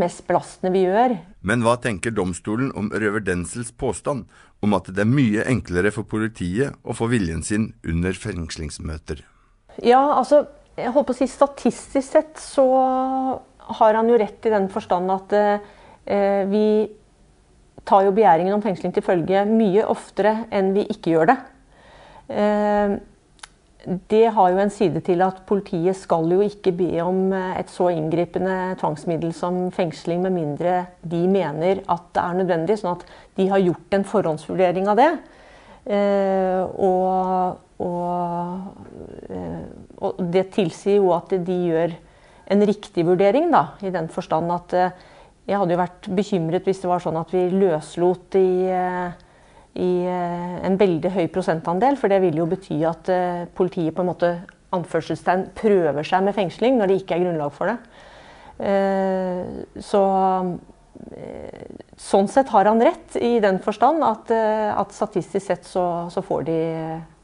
[0.00, 1.16] mest belastende vi gjør.
[1.46, 4.24] Men hva tenker domstolen om Røver Denzels påstand
[4.62, 9.24] om at det er mye enklere for politiet å få viljen sin under fengslingsmøter?
[9.82, 10.44] Ja, altså,
[10.78, 12.66] jeg holdt på å si statistisk sett så
[13.72, 16.66] har han jo rett i den forstand at eh, vi
[17.88, 21.38] tar jo begjæringen om fengsling til følge mye oftere enn vi ikke gjør det.
[22.32, 22.94] Eh,
[24.10, 27.70] det har jo en side til at politiet skal jo ikke be om eh, et
[27.72, 32.78] så inngripende tvangsmiddel som fengsling, med mindre de mener at det er nødvendig.
[32.80, 33.06] Sånn at
[33.38, 35.10] de har gjort en forhåndsvurdering av det.
[35.82, 38.84] Eh, og, og,
[39.28, 39.62] eh,
[39.98, 41.96] og, det tilsier jo at de gjør
[42.52, 44.76] en riktig vurdering, da, i den forstand at
[45.48, 49.14] jeg hadde jo vært bekymret hvis det var sånn at vi løslot eh,
[49.80, 51.96] i eh, en veldig høy prosentandel.
[52.00, 54.34] For det vil jo bety at eh, politiet på en måte
[54.72, 57.78] anførselstegn prøver seg med fengsling når det ikke er grunnlag for det.
[58.68, 60.04] Eh, så
[61.98, 66.44] sånn sett har han rett i den forstand at, at statistisk sett så, så, får
[66.46, 66.58] de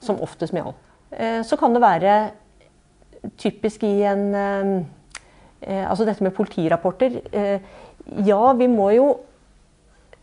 [0.03, 0.75] som oftest medhold.
[1.47, 2.15] Så kan det være
[3.39, 4.25] typisk i en
[5.63, 7.21] Altså dette med politirapporter.
[8.27, 9.07] Ja, vi må jo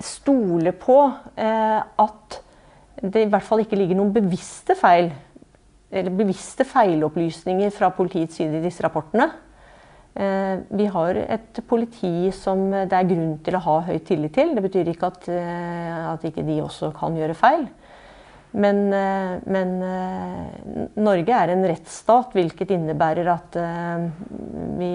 [0.01, 0.97] stole på
[1.39, 2.41] eh, at
[3.01, 5.11] det i hvert fall ikke ligger noen bevisste feil
[5.95, 9.29] eller bevisste feilopplysninger fra politiets side i disse rapportene.
[10.15, 14.55] Eh, vi har et politi som det er grunn til å ha høy tillit til.
[14.57, 17.67] Det betyr ikke at, eh, at ikke de også kan gjøre feil.
[18.55, 18.87] Men,
[19.51, 19.71] men
[20.95, 23.57] Norge er en rettsstat, hvilket innebærer at
[24.79, 24.93] vi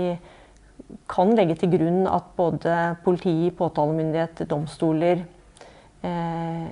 [1.10, 2.74] kan legge til grunn at både
[3.04, 5.22] politi, påtalemyndighet, domstoler
[6.06, 6.66] eh,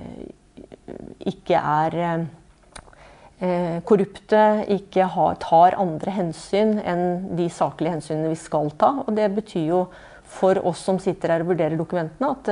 [1.29, 4.43] ikke er eh, korrupte,
[4.75, 5.07] ikke
[5.43, 8.95] tar andre hensyn enn de saklige hensynene vi skal ta.
[9.05, 9.81] Og det betyr jo
[10.29, 12.51] for oss som sitter her og vurderer dokumentene, at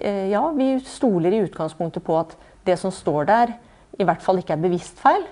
[0.00, 2.34] eh, ja, vi stoler i utgangspunktet på at
[2.66, 3.56] det som står der,
[4.00, 5.26] i hvert fall ikke er bevisst feil.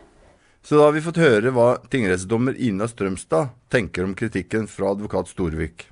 [0.62, 5.32] Så da har vi fått høre hva tingrettsdommer Ina Strømstad tenker om kritikken fra advokat
[5.32, 5.88] Storvik.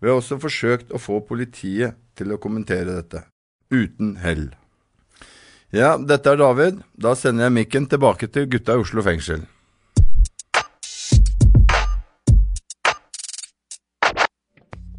[0.00, 3.26] Vi har også forsøkt å få politiet til å kommentere dette,
[3.68, 4.48] uten hell.
[5.76, 6.80] Ja, dette er David.
[6.96, 9.44] Da sender jeg mikken tilbake til gutta i Oslo fengsel.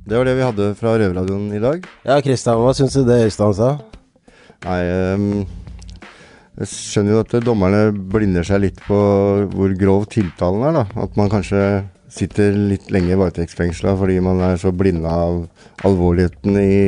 [0.08, 1.88] Det var det vi hadde fra Røverradioen i dag.
[2.06, 3.74] Ja, Kristian, hva syns du det Øystein sa?
[4.68, 4.84] Nei,
[5.18, 5.66] um
[6.58, 8.98] jeg skjønner jo at dommerne blinder seg litt på
[9.52, 10.80] hvor grov tiltalen er.
[10.80, 11.04] da.
[11.04, 11.62] At man kanskje
[12.10, 15.44] sitter litt lenge i varetektsfengsla fordi man er så blinda av
[15.86, 16.80] alvorligheten i,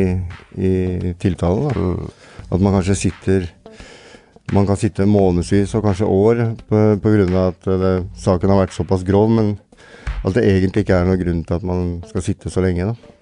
[0.58, 1.70] i tiltalen.
[1.70, 1.78] da.
[1.78, 2.36] Mm.
[2.50, 3.50] At man kanskje sitter
[4.50, 7.42] Man kan sitte månedsvis og kanskje år pga.
[7.44, 9.60] at det, saken har vært såpass grov, men
[10.26, 12.88] at det egentlig ikke er noen grunn til at man skal sitte så lenge.
[12.90, 13.19] da.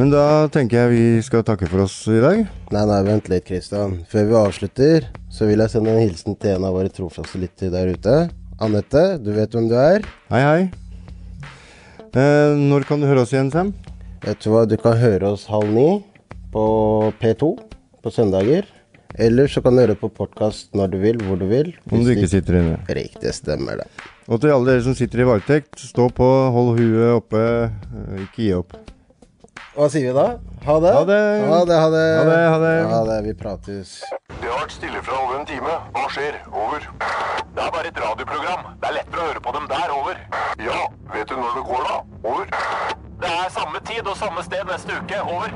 [0.00, 2.38] Men da tenker jeg vi skal takke for oss i dag.
[2.72, 3.98] Nei, nei, vent litt, Kristian.
[4.08, 7.68] Før vi avslutter, så vil jeg sende en hilsen til en av våre trofaste lyttere
[7.74, 8.14] der ute.
[8.64, 10.06] Anette, du vet hvem du er?
[10.32, 11.42] Hei, hei.
[12.16, 13.74] Eh, når kan du høre oss igjen, Sam?
[14.24, 15.84] Vet du hva, du kan høre oss halv ni
[16.54, 16.64] på
[17.20, 17.50] P2
[18.00, 18.70] på søndager.
[19.20, 21.74] Eller så kan du høre på podkast når du vil, hvor du vil.
[21.92, 22.78] Om du ikke sitter inne.
[22.88, 23.90] Riktig, stemmer det.
[24.32, 28.46] Og til alle dere som sitter i varetekt, stå på, hold huet oppe, eh, ikke
[28.46, 28.78] gi opp.
[29.74, 30.26] Hva sier vi da?
[30.66, 30.92] Ha det.
[30.92, 31.18] Ha det.
[31.50, 32.04] Ha det, ha det.
[32.16, 32.72] Ha det, ha det.
[32.92, 33.18] Ha det.
[33.28, 33.92] Vi prates.
[34.28, 35.76] Det har vært stille fra over en time.
[35.94, 36.40] Hva skjer?
[36.52, 36.84] Over.
[37.54, 38.66] Det er bare et radioprogram.
[38.82, 39.94] Det er lettere å høre på dem der.
[39.96, 40.20] Over.
[40.66, 40.80] Ja,
[41.14, 41.96] vet du når det går, da?
[42.24, 42.52] Over.
[43.20, 45.22] Det er samme tid og samme sted neste uke.
[45.22, 45.54] Over.